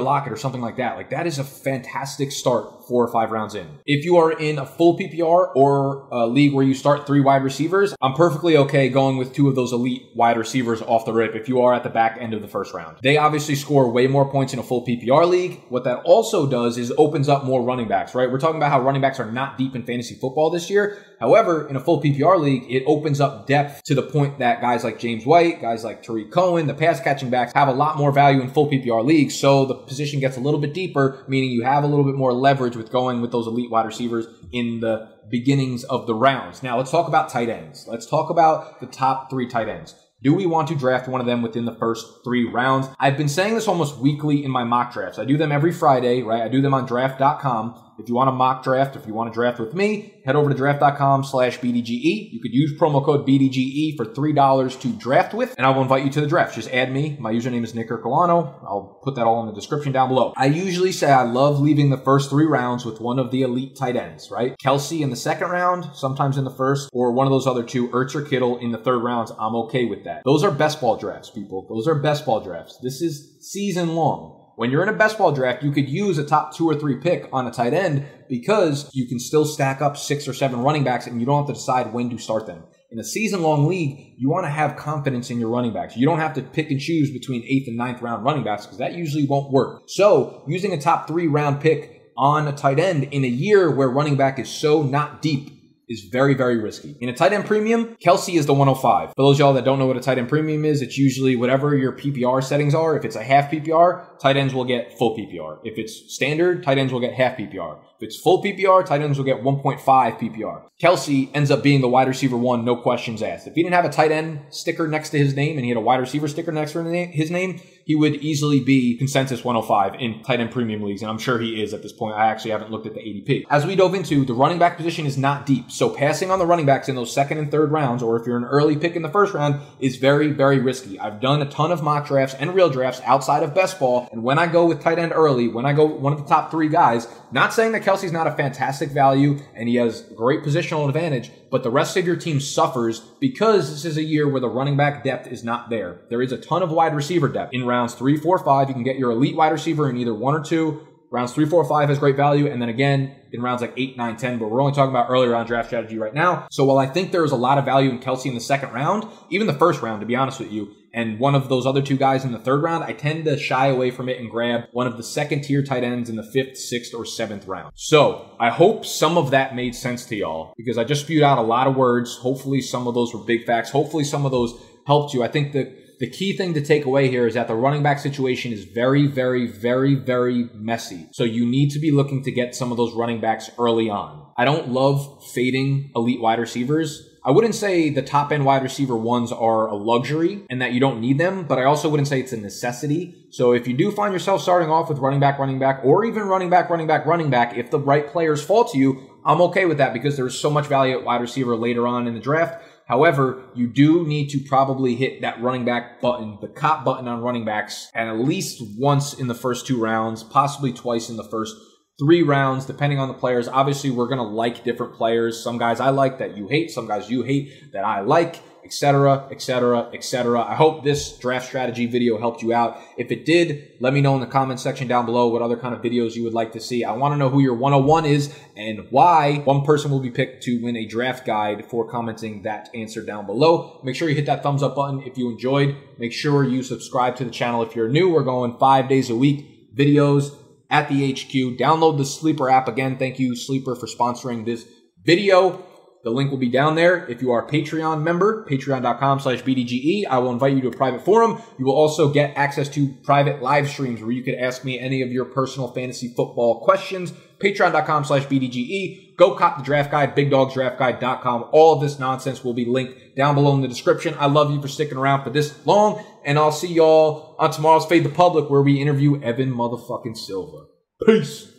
Lockett 0.00 0.32
or 0.32 0.36
something 0.36 0.62
like 0.62 0.78
that. 0.78 0.96
Like 0.96 1.10
that 1.10 1.26
is 1.26 1.38
a 1.38 1.44
fantastic 1.44 2.32
start 2.32 2.88
four 2.88 3.04
or 3.04 3.12
five 3.12 3.30
rounds 3.30 3.54
in. 3.54 3.66
If 3.84 4.06
you 4.06 4.16
are 4.16 4.32
in 4.32 4.58
a 4.58 4.64
full 4.64 4.96
PPR 4.98 5.54
or 5.54 6.08
a 6.10 6.26
league 6.26 6.54
where 6.54 6.64
you 6.64 6.72
start 6.72 7.06
three 7.06 7.20
wide 7.20 7.44
receivers, 7.44 7.94
I'm 8.00 8.14
perfectly 8.14 8.56
okay 8.56 8.88
going 8.88 9.18
with 9.18 9.34
two 9.34 9.50
of 9.50 9.54
those 9.54 9.74
elite 9.74 10.06
wide 10.14 10.38
receivers 10.38 10.80
off 10.80 11.04
the 11.04 11.12
rip 11.12 11.34
if 11.34 11.46
you 11.46 11.60
are 11.60 11.74
at 11.74 11.82
the 11.82 11.90
back 11.90 12.16
end 12.18 12.32
of 12.32 12.40
the 12.40 12.48
first 12.48 12.72
round. 12.72 12.96
They 13.02 13.18
obviously 13.18 13.54
score 13.54 13.90
way 13.90 14.06
more 14.06 14.30
points 14.30 14.54
in 14.54 14.58
a 14.58 14.62
full 14.62 14.86
PPR 14.86 15.28
league. 15.28 15.60
What 15.68 15.84
that 15.84 15.98
also 16.06 16.48
does 16.48 16.78
is 16.78 16.90
opens 16.96 17.28
up 17.28 17.44
more 17.44 17.62
running 17.62 17.88
backs, 17.88 18.14
right? 18.14 18.32
We're 18.32 18.40
talking 18.40 18.56
about 18.56 18.70
how 18.70 18.80
running 18.80 19.02
backs 19.02 19.20
are 19.20 19.30
not 19.30 19.58
deep 19.58 19.76
in 19.76 19.82
fantasy 19.82 20.14
football 20.14 20.48
this 20.48 20.70
year. 20.70 21.04
However, 21.18 21.66
in 21.68 21.76
a 21.76 21.80
full 21.80 22.02
PPR 22.02 22.38
league, 22.38 22.64
it 22.68 22.84
opens 22.86 23.20
up 23.20 23.46
depth 23.46 23.82
to 23.84 23.94
the 23.94 24.02
point 24.02 24.38
that 24.38 24.60
guys 24.60 24.84
like 24.84 24.98
James 24.98 25.24
White, 25.24 25.60
guys 25.60 25.84
like 25.84 26.02
Tarik 26.02 26.30
Cohen, 26.30 26.66
the 26.66 26.74
pass 26.74 27.00
catching 27.00 27.30
backs 27.30 27.52
have 27.54 27.68
a 27.68 27.72
lot 27.72 27.96
more 27.96 28.12
value 28.12 28.40
in 28.40 28.50
full 28.50 28.70
PPR 28.70 29.04
leagues. 29.04 29.34
So 29.34 29.64
the 29.64 29.74
position 29.74 30.20
gets 30.20 30.36
a 30.36 30.40
little 30.40 30.60
bit 30.60 30.74
deeper, 30.74 31.24
meaning 31.28 31.50
you 31.50 31.62
have 31.62 31.84
a 31.84 31.86
little 31.86 32.04
bit 32.04 32.16
more 32.16 32.32
leverage 32.32 32.76
with 32.76 32.90
going 32.90 33.20
with 33.20 33.32
those 33.32 33.46
elite 33.46 33.70
wide 33.70 33.86
receivers 33.86 34.26
in 34.52 34.80
the 34.80 35.08
beginnings 35.30 35.84
of 35.84 36.06
the 36.06 36.14
rounds. 36.14 36.62
Now 36.62 36.76
let's 36.76 36.90
talk 36.90 37.08
about 37.08 37.30
tight 37.30 37.48
ends. 37.48 37.86
Let's 37.88 38.06
talk 38.06 38.30
about 38.30 38.80
the 38.80 38.86
top 38.86 39.30
three 39.30 39.48
tight 39.48 39.68
ends. 39.68 39.94
Do 40.22 40.34
we 40.34 40.46
want 40.46 40.68
to 40.68 40.74
draft 40.74 41.08
one 41.08 41.20
of 41.20 41.26
them 41.26 41.42
within 41.42 41.66
the 41.66 41.74
first 41.74 42.06
three 42.24 42.48
rounds? 42.48 42.88
I've 42.98 43.18
been 43.18 43.28
saying 43.28 43.54
this 43.54 43.68
almost 43.68 43.98
weekly 43.98 44.44
in 44.44 44.50
my 44.50 44.64
mock 44.64 44.92
drafts. 44.92 45.18
I 45.18 45.24
do 45.24 45.36
them 45.36 45.52
every 45.52 45.72
Friday, 45.72 46.22
right? 46.22 46.42
I 46.42 46.48
do 46.48 46.62
them 46.62 46.72
on 46.72 46.86
draft.com. 46.86 47.85
If 47.98 48.08
you 48.08 48.14
want 48.14 48.28
a 48.28 48.32
mock 48.32 48.62
draft, 48.62 48.96
if 48.96 49.06
you 49.06 49.14
want 49.14 49.32
to 49.32 49.34
draft 49.34 49.58
with 49.58 49.74
me, 49.74 50.20
head 50.24 50.36
over 50.36 50.50
to 50.50 50.56
draft.com 50.56 51.24
slash 51.24 51.58
BDGE. 51.58 52.32
You 52.32 52.40
could 52.40 52.52
use 52.52 52.78
promo 52.78 53.04
code 53.04 53.26
BDGE 53.26 53.96
for 53.96 54.04
$3 54.04 54.80
to 54.80 54.88
draft 54.92 55.32
with, 55.32 55.54
and 55.56 55.66
I 55.66 55.70
will 55.70 55.82
invite 55.82 56.04
you 56.04 56.10
to 56.10 56.20
the 56.20 56.26
draft. 56.26 56.54
Just 56.54 56.70
add 56.70 56.92
me. 56.92 57.16
My 57.18 57.32
username 57.32 57.64
is 57.64 57.74
Nick 57.74 57.88
Ercolano. 57.88 58.62
I'll 58.64 59.00
put 59.02 59.14
that 59.14 59.24
all 59.24 59.40
in 59.40 59.46
the 59.46 59.54
description 59.54 59.92
down 59.92 60.08
below. 60.08 60.34
I 60.36 60.46
usually 60.46 60.92
say 60.92 61.10
I 61.10 61.22
love 61.22 61.60
leaving 61.60 61.90
the 61.90 61.96
first 61.96 62.28
three 62.28 62.46
rounds 62.46 62.84
with 62.84 63.00
one 63.00 63.18
of 63.18 63.30
the 63.30 63.42
elite 63.42 63.76
tight 63.76 63.96
ends, 63.96 64.30
right? 64.30 64.56
Kelce 64.62 65.00
in 65.00 65.10
the 65.10 65.16
second 65.16 65.48
round, 65.48 65.88
sometimes 65.94 66.36
in 66.36 66.44
the 66.44 66.50
first, 66.50 66.90
or 66.92 67.12
one 67.12 67.26
of 67.26 67.30
those 67.30 67.46
other 67.46 67.62
two, 67.62 67.88
Ertz 67.88 68.14
or 68.14 68.22
Kittle 68.22 68.58
in 68.58 68.72
the 68.72 68.78
third 68.78 69.02
rounds. 69.02 69.32
I'm 69.38 69.56
okay 69.56 69.86
with 69.86 70.04
that. 70.04 70.22
Those 70.24 70.44
are 70.44 70.50
best 70.50 70.80
ball 70.80 70.96
drafts, 70.96 71.30
people. 71.30 71.66
Those 71.68 71.88
are 71.88 71.94
best 71.94 72.26
ball 72.26 72.40
drafts. 72.40 72.78
This 72.82 73.00
is 73.00 73.36
season 73.40 73.94
long. 73.94 74.45
When 74.56 74.70
you're 74.70 74.82
in 74.82 74.88
a 74.88 74.94
best 74.94 75.18
ball 75.18 75.32
draft, 75.32 75.62
you 75.62 75.70
could 75.70 75.86
use 75.86 76.16
a 76.16 76.24
top 76.24 76.56
two 76.56 76.66
or 76.66 76.74
three 76.74 76.96
pick 76.96 77.28
on 77.30 77.46
a 77.46 77.50
tight 77.50 77.74
end 77.74 78.06
because 78.26 78.90
you 78.94 79.06
can 79.06 79.20
still 79.20 79.44
stack 79.44 79.82
up 79.82 79.98
six 79.98 80.26
or 80.26 80.32
seven 80.32 80.60
running 80.60 80.82
backs 80.82 81.06
and 81.06 81.20
you 81.20 81.26
don't 81.26 81.46
have 81.46 81.48
to 81.48 81.52
decide 81.52 81.92
when 81.92 82.08
to 82.08 82.16
start 82.16 82.46
them. 82.46 82.64
In 82.90 82.98
a 82.98 83.04
season 83.04 83.42
long 83.42 83.68
league, 83.68 84.14
you 84.16 84.30
want 84.30 84.46
to 84.46 84.50
have 84.50 84.76
confidence 84.76 85.30
in 85.30 85.38
your 85.38 85.50
running 85.50 85.74
backs. 85.74 85.94
You 85.94 86.06
don't 86.06 86.20
have 86.20 86.32
to 86.34 86.42
pick 86.42 86.70
and 86.70 86.80
choose 86.80 87.10
between 87.10 87.44
eighth 87.44 87.68
and 87.68 87.76
ninth 87.76 88.00
round 88.00 88.24
running 88.24 88.44
backs 88.44 88.64
because 88.64 88.78
that 88.78 88.94
usually 88.94 89.26
won't 89.26 89.52
work. 89.52 89.82
So 89.88 90.42
using 90.48 90.72
a 90.72 90.80
top 90.80 91.06
three 91.06 91.26
round 91.26 91.60
pick 91.60 92.12
on 92.16 92.48
a 92.48 92.52
tight 92.52 92.78
end 92.78 93.04
in 93.04 93.24
a 93.24 93.28
year 93.28 93.70
where 93.70 93.90
running 93.90 94.16
back 94.16 94.38
is 94.38 94.48
so 94.48 94.82
not 94.82 95.20
deep 95.20 95.55
is 95.88 96.08
very, 96.10 96.34
very 96.34 96.58
risky. 96.58 96.96
In 97.00 97.08
a 97.08 97.12
tight 97.12 97.32
end 97.32 97.46
premium, 97.46 97.96
Kelce 98.04 98.36
is 98.36 98.46
the 98.46 98.52
105. 98.52 99.10
For 99.10 99.14
those 99.16 99.38
y'all 99.38 99.52
that 99.54 99.64
don't 99.64 99.78
know 99.78 99.86
what 99.86 99.96
a 99.96 100.00
tight 100.00 100.18
end 100.18 100.28
premium 100.28 100.64
is, 100.64 100.82
it's 100.82 100.98
usually 100.98 101.36
whatever 101.36 101.76
your 101.76 101.92
PPR 101.92 102.42
settings 102.42 102.74
are. 102.74 102.96
If 102.96 103.04
it's 103.04 103.16
a 103.16 103.22
half 103.22 103.50
PPR, 103.50 104.18
tight 104.18 104.36
ends 104.36 104.52
will 104.52 104.64
get 104.64 104.98
full 104.98 105.16
PPR. 105.16 105.60
If 105.64 105.78
it's 105.78 106.14
standard, 106.14 106.62
tight 106.62 106.78
ends 106.78 106.92
will 106.92 107.00
get 107.00 107.14
half 107.14 107.36
PPR. 107.36 107.78
If 107.98 108.08
it's 108.08 108.16
full 108.20 108.42
PPR, 108.42 108.84
tight 108.84 109.00
ends 109.00 109.16
will 109.16 109.24
get 109.24 109.42
1.5 109.42 109.80
PPR. 109.80 110.62
Kelce 110.82 111.30
ends 111.34 111.50
up 111.50 111.62
being 111.62 111.80
the 111.80 111.88
wide 111.88 112.08
receiver 112.08 112.36
one, 112.36 112.64
no 112.64 112.76
questions 112.76 113.22
asked. 113.22 113.46
If 113.46 113.54
he 113.54 113.62
didn't 113.62 113.74
have 113.74 113.86
a 113.86 113.90
tight 113.90 114.12
end 114.12 114.40
sticker 114.50 114.86
next 114.86 115.10
to 115.10 115.18
his 115.18 115.34
name 115.34 115.56
and 115.56 115.64
he 115.64 115.70
had 115.70 115.78
a 115.78 115.80
wide 115.80 116.00
receiver 116.00 116.28
sticker 116.28 116.52
next 116.52 116.72
to 116.72 116.82
his 116.82 117.30
name, 117.30 117.60
he 117.86 117.94
would 117.94 118.16
easily 118.16 118.58
be 118.58 118.96
consensus 118.96 119.44
105 119.44 120.00
in 120.00 120.20
tight 120.24 120.40
end 120.40 120.50
premium 120.50 120.82
leagues. 120.82 121.02
And 121.02 121.10
I'm 121.10 121.18
sure 121.18 121.38
he 121.38 121.62
is 121.62 121.72
at 121.72 121.84
this 121.84 121.92
point. 121.92 122.16
I 122.16 122.26
actually 122.26 122.50
haven't 122.50 122.72
looked 122.72 122.86
at 122.86 122.94
the 122.94 123.00
ADP. 123.00 123.46
As 123.48 123.64
we 123.64 123.76
dove 123.76 123.94
into, 123.94 124.24
the 124.24 124.34
running 124.34 124.58
back 124.58 124.76
position 124.76 125.06
is 125.06 125.16
not 125.16 125.46
deep. 125.46 125.70
So 125.70 125.90
passing 125.90 126.32
on 126.32 126.40
the 126.40 126.46
running 126.46 126.66
backs 126.66 126.88
in 126.88 126.96
those 126.96 127.14
second 127.14 127.38
and 127.38 127.48
third 127.48 127.70
rounds, 127.70 128.02
or 128.02 128.20
if 128.20 128.26
you're 128.26 128.36
an 128.36 128.44
early 128.44 128.74
pick 128.76 128.96
in 128.96 129.02
the 129.02 129.08
first 129.08 129.34
round, 129.34 129.60
is 129.78 129.96
very, 129.96 130.32
very 130.32 130.58
risky. 130.58 130.98
I've 130.98 131.20
done 131.20 131.40
a 131.40 131.46
ton 131.48 131.70
of 131.70 131.80
mock 131.80 132.08
drafts 132.08 132.34
and 132.34 132.56
real 132.56 132.70
drafts 132.70 133.00
outside 133.04 133.44
of 133.44 133.54
best 133.54 133.78
ball. 133.78 134.08
And 134.10 134.24
when 134.24 134.40
I 134.40 134.48
go 134.48 134.66
with 134.66 134.82
tight 134.82 134.98
end 134.98 135.12
early, 135.14 135.46
when 135.46 135.64
I 135.64 135.72
go 135.72 135.84
one 135.84 136.12
of 136.12 136.18
the 136.18 136.26
top 136.26 136.50
three 136.50 136.68
guys, 136.68 137.06
not 137.30 137.52
saying 137.52 137.70
that 137.70 137.82
Kelce's 137.82 138.10
not 138.10 138.26
a 138.26 138.32
fantastic 138.32 138.90
value 138.90 139.38
and 139.54 139.68
he 139.68 139.76
has 139.76 140.00
great 140.16 140.42
positional 140.42 140.88
advantage, 140.88 141.30
but 141.56 141.62
the 141.62 141.70
rest 141.70 141.96
of 141.96 142.04
your 142.04 142.16
team 142.16 142.38
suffers 142.38 143.00
because 143.18 143.70
this 143.70 143.86
is 143.86 143.96
a 143.96 144.02
year 144.02 144.28
where 144.28 144.42
the 144.42 144.46
running 144.46 144.76
back 144.76 145.02
depth 145.02 145.26
is 145.26 145.42
not 145.42 145.70
there. 145.70 146.00
There 146.10 146.20
is 146.20 146.30
a 146.30 146.36
ton 146.36 146.62
of 146.62 146.70
wide 146.70 146.94
receiver 146.94 147.30
depth. 147.30 147.54
In 147.54 147.64
rounds 147.64 147.94
three, 147.94 148.18
four, 148.18 148.38
five, 148.38 148.68
you 148.68 148.74
can 148.74 148.82
get 148.82 148.98
your 148.98 149.10
elite 149.10 149.34
wide 149.34 149.52
receiver 149.52 149.88
in 149.88 149.96
either 149.96 150.12
one 150.12 150.34
or 150.34 150.44
two. 150.44 150.86
Rounds 151.10 151.32
three, 151.32 151.46
four, 151.46 151.64
five 151.64 151.88
has 151.88 151.98
great 151.98 152.16
value. 152.16 152.50
And 152.50 152.60
then 152.60 152.68
again, 152.68 153.14
in 153.32 153.42
rounds 153.42 153.60
like 153.60 153.74
eight, 153.76 153.96
nine, 153.96 154.16
10, 154.16 154.38
but 154.38 154.50
we're 154.50 154.60
only 154.60 154.72
talking 154.72 154.90
about 154.90 155.08
early 155.08 155.28
round 155.28 155.46
draft 155.46 155.68
strategy 155.68 155.98
right 155.98 156.14
now. 156.14 156.46
So 156.50 156.64
while 156.64 156.78
I 156.78 156.86
think 156.86 157.12
there 157.12 157.24
is 157.24 157.32
a 157.32 157.36
lot 157.36 157.58
of 157.58 157.64
value 157.64 157.90
in 157.90 157.98
Kelce 157.98 158.26
in 158.26 158.34
the 158.34 158.40
second 158.40 158.72
round, 158.72 159.04
even 159.30 159.46
the 159.46 159.52
first 159.52 159.82
round, 159.82 160.00
to 160.00 160.06
be 160.06 160.16
honest 160.16 160.40
with 160.40 160.50
you, 160.50 160.74
and 160.92 161.18
one 161.20 161.34
of 161.34 161.50
those 161.50 161.66
other 161.66 161.82
two 161.82 161.98
guys 161.98 162.24
in 162.24 162.32
the 162.32 162.38
third 162.38 162.62
round, 162.62 162.82
I 162.82 162.94
tend 162.94 163.26
to 163.26 163.36
shy 163.38 163.66
away 163.66 163.90
from 163.90 164.08
it 164.08 164.18
and 164.18 164.30
grab 164.30 164.64
one 164.72 164.86
of 164.86 164.96
the 164.96 165.02
second 165.02 165.42
tier 165.42 165.62
tight 165.62 165.84
ends 165.84 166.08
in 166.08 166.16
the 166.16 166.22
fifth, 166.22 166.56
sixth, 166.56 166.94
or 166.94 167.04
seventh 167.04 167.46
round. 167.46 167.72
So 167.74 168.34
I 168.40 168.48
hope 168.48 168.86
some 168.86 169.18
of 169.18 169.30
that 169.32 169.54
made 169.54 169.74
sense 169.74 170.06
to 170.06 170.16
y'all 170.16 170.54
because 170.56 170.78
I 170.78 170.84
just 170.84 171.02
spewed 171.02 171.22
out 171.22 171.36
a 171.36 171.42
lot 171.42 171.66
of 171.66 171.76
words. 171.76 172.16
Hopefully 172.16 172.62
some 172.62 172.88
of 172.88 172.94
those 172.94 173.12
were 173.12 173.20
big 173.20 173.44
facts. 173.44 173.70
Hopefully 173.70 174.04
some 174.04 174.24
of 174.24 174.32
those 174.32 174.58
helped 174.86 175.12
you. 175.12 175.22
I 175.22 175.28
think 175.28 175.52
that 175.52 175.85
the 175.98 176.10
key 176.10 176.36
thing 176.36 176.52
to 176.54 176.60
take 176.60 176.84
away 176.84 177.08
here 177.08 177.26
is 177.26 177.34
that 177.34 177.48
the 177.48 177.54
running 177.54 177.82
back 177.82 177.98
situation 177.98 178.52
is 178.52 178.64
very, 178.64 179.06
very, 179.06 179.46
very, 179.46 179.94
very 179.94 180.48
messy. 180.54 181.08
So 181.12 181.24
you 181.24 181.46
need 181.46 181.70
to 181.70 181.78
be 181.78 181.90
looking 181.90 182.22
to 182.24 182.30
get 182.30 182.54
some 182.54 182.70
of 182.70 182.76
those 182.76 182.92
running 182.94 183.20
backs 183.20 183.50
early 183.58 183.88
on. 183.88 184.30
I 184.36 184.44
don't 184.44 184.68
love 184.68 185.24
fading 185.32 185.90
elite 185.96 186.20
wide 186.20 186.38
receivers. 186.38 187.08
I 187.24 187.30
wouldn't 187.30 187.54
say 187.54 187.90
the 187.90 188.02
top 188.02 188.30
end 188.30 188.44
wide 188.44 188.62
receiver 188.62 188.96
ones 188.96 189.32
are 189.32 189.66
a 189.66 189.74
luxury 189.74 190.44
and 190.48 190.62
that 190.62 190.72
you 190.72 190.80
don't 190.80 191.00
need 191.00 191.18
them, 191.18 191.44
but 191.44 191.58
I 191.58 191.64
also 191.64 191.88
wouldn't 191.88 192.06
say 192.06 192.20
it's 192.20 192.32
a 192.32 192.36
necessity. 192.36 193.26
So 193.30 193.52
if 193.52 193.66
you 193.66 193.76
do 193.76 193.90
find 193.90 194.12
yourself 194.12 194.42
starting 194.42 194.70
off 194.70 194.88
with 194.88 194.98
running 194.98 195.18
back, 195.18 195.38
running 195.38 195.58
back, 195.58 195.80
or 195.82 196.04
even 196.04 196.24
running 196.24 196.50
back, 196.50 196.70
running 196.70 196.86
back, 196.86 197.04
running 197.06 197.30
back, 197.30 197.56
if 197.56 197.70
the 197.70 197.80
right 197.80 198.06
players 198.06 198.44
fall 198.44 198.64
to 198.66 198.78
you, 198.78 199.10
I'm 199.24 199.40
okay 199.42 199.64
with 199.64 199.78
that 199.78 199.92
because 199.92 200.16
there's 200.16 200.38
so 200.38 200.50
much 200.50 200.66
value 200.66 200.96
at 200.96 201.04
wide 201.04 201.20
receiver 201.20 201.56
later 201.56 201.86
on 201.88 202.06
in 202.06 202.14
the 202.14 202.20
draft 202.20 202.62
However, 202.86 203.42
you 203.54 203.66
do 203.66 204.06
need 204.06 204.28
to 204.30 204.38
probably 204.38 204.94
hit 204.94 205.20
that 205.22 205.42
running 205.42 205.64
back 205.64 206.00
button, 206.00 206.38
the 206.40 206.46
cop 206.46 206.84
button 206.84 207.08
on 207.08 207.20
running 207.20 207.44
backs, 207.44 207.90
at 207.94 208.12
least 208.12 208.62
once 208.78 209.12
in 209.12 209.26
the 209.26 209.34
first 209.34 209.66
two 209.66 209.80
rounds, 209.80 210.22
possibly 210.22 210.72
twice 210.72 211.08
in 211.10 211.16
the 211.16 211.28
first 211.28 211.56
three 211.98 212.22
rounds, 212.22 212.64
depending 212.64 213.00
on 213.00 213.08
the 213.08 213.14
players. 213.14 213.48
Obviously, 213.48 213.90
we're 213.90 214.06
going 214.06 214.18
to 214.18 214.22
like 214.22 214.62
different 214.62 214.94
players. 214.94 215.42
Some 215.42 215.58
guys 215.58 215.80
I 215.80 215.90
like 215.90 216.18
that 216.18 216.36
you 216.36 216.46
hate, 216.46 216.70
some 216.70 216.86
guys 216.86 217.10
you 217.10 217.22
hate 217.22 217.72
that 217.72 217.84
I 217.84 218.00
like 218.00 218.40
etc., 218.66 219.28
etc., 219.30 219.88
etc. 219.94 220.42
I 220.42 220.56
hope 220.56 220.82
this 220.82 221.16
draft 221.18 221.46
strategy 221.46 221.86
video 221.86 222.18
helped 222.18 222.42
you 222.42 222.52
out. 222.52 222.80
If 222.96 223.12
it 223.12 223.24
did, 223.24 223.76
let 223.78 223.94
me 223.94 224.00
know 224.00 224.14
in 224.16 224.20
the 224.20 224.26
comment 224.26 224.58
section 224.58 224.88
down 224.88 225.06
below 225.06 225.28
what 225.28 225.40
other 225.40 225.56
kind 225.56 225.72
of 225.72 225.80
videos 225.80 226.16
you 226.16 226.24
would 226.24 226.34
like 226.34 226.52
to 226.52 226.60
see. 226.60 226.82
I 226.82 226.92
want 226.92 227.12
to 227.12 227.16
know 227.16 227.30
who 227.30 227.40
your 227.40 227.54
101 227.54 228.04
is 228.04 228.36
and 228.56 228.86
why 228.90 229.36
one 229.44 229.64
person 229.64 229.92
will 229.92 230.00
be 230.00 230.10
picked 230.10 230.42
to 230.44 230.60
win 230.62 230.76
a 230.76 230.84
draft 230.84 231.24
guide 231.24 231.64
for 231.66 231.88
commenting 231.88 232.42
that 232.42 232.68
answer 232.74 233.04
down 233.04 233.24
below. 233.24 233.80
Make 233.84 233.94
sure 233.94 234.08
you 234.08 234.16
hit 234.16 234.26
that 234.26 234.42
thumbs 234.42 234.64
up 234.64 234.74
button 234.74 235.02
if 235.02 235.16
you 235.16 235.30
enjoyed. 235.30 235.76
Make 235.98 236.12
sure 236.12 236.42
you 236.42 236.64
subscribe 236.64 237.14
to 237.16 237.24
the 237.24 237.30
channel 237.30 237.62
if 237.62 237.76
you're 237.76 237.88
new. 237.88 238.12
We're 238.12 238.24
going 238.24 238.58
five 238.58 238.88
days 238.88 239.10
a 239.10 239.16
week, 239.16 239.74
videos 239.76 240.36
at 240.70 240.88
the 240.88 241.12
HQ. 241.12 241.58
Download 241.58 241.96
the 241.96 242.04
Sleeper 242.04 242.50
app. 242.50 242.66
Again, 242.66 242.98
thank 242.98 243.20
you, 243.20 243.36
Sleeper, 243.36 243.76
for 243.76 243.86
sponsoring 243.86 244.44
this 244.44 244.66
video. 245.04 245.64
The 246.06 246.12
link 246.12 246.30
will 246.30 246.38
be 246.38 246.48
down 246.48 246.76
there. 246.76 247.04
If 247.08 247.20
you 247.20 247.32
are 247.32 247.44
a 247.44 247.50
Patreon 247.50 248.00
member, 248.00 248.46
patreon.com 248.48 249.18
slash 249.18 249.42
BDGE, 249.42 250.04
I 250.08 250.18
will 250.18 250.30
invite 250.30 250.54
you 250.54 250.60
to 250.60 250.68
a 250.68 250.70
private 250.70 251.04
forum. 251.04 251.42
You 251.58 251.64
will 251.64 251.74
also 251.74 252.12
get 252.12 252.36
access 252.36 252.68
to 252.68 252.94
private 253.02 253.42
live 253.42 253.68
streams 253.68 254.00
where 254.00 254.12
you 254.12 254.22
could 254.22 254.36
ask 254.36 254.64
me 254.64 254.78
any 254.78 255.02
of 255.02 255.10
your 255.10 255.24
personal 255.24 255.66
fantasy 255.72 256.06
football 256.06 256.60
questions. 256.60 257.12
Patreon.com 257.40 258.04
slash 258.04 258.24
BDGE. 258.26 259.16
Go 259.16 259.34
cop 259.34 259.58
the 259.58 259.64
draft 259.64 259.90
guide, 259.90 260.14
bigdogsdraftguide.com. 260.14 261.46
All 261.50 261.74
of 261.74 261.80
this 261.80 261.98
nonsense 261.98 262.44
will 262.44 262.54
be 262.54 262.66
linked 262.66 263.16
down 263.16 263.34
below 263.34 263.56
in 263.56 263.62
the 263.62 263.66
description. 263.66 264.14
I 264.16 264.26
love 264.26 264.52
you 264.52 264.62
for 264.62 264.68
sticking 264.68 264.98
around 264.98 265.24
for 265.24 265.30
this 265.30 265.66
long, 265.66 266.04
and 266.24 266.38
I'll 266.38 266.52
see 266.52 266.72
y'all 266.72 267.34
on 267.40 267.50
tomorrow's 267.50 267.84
Fade 267.84 268.04
the 268.04 268.10
Public 268.10 268.48
where 268.48 268.62
we 268.62 268.80
interview 268.80 269.20
Evan 269.22 269.52
motherfucking 269.52 270.16
Silva. 270.16 270.66
Peace. 271.04 271.55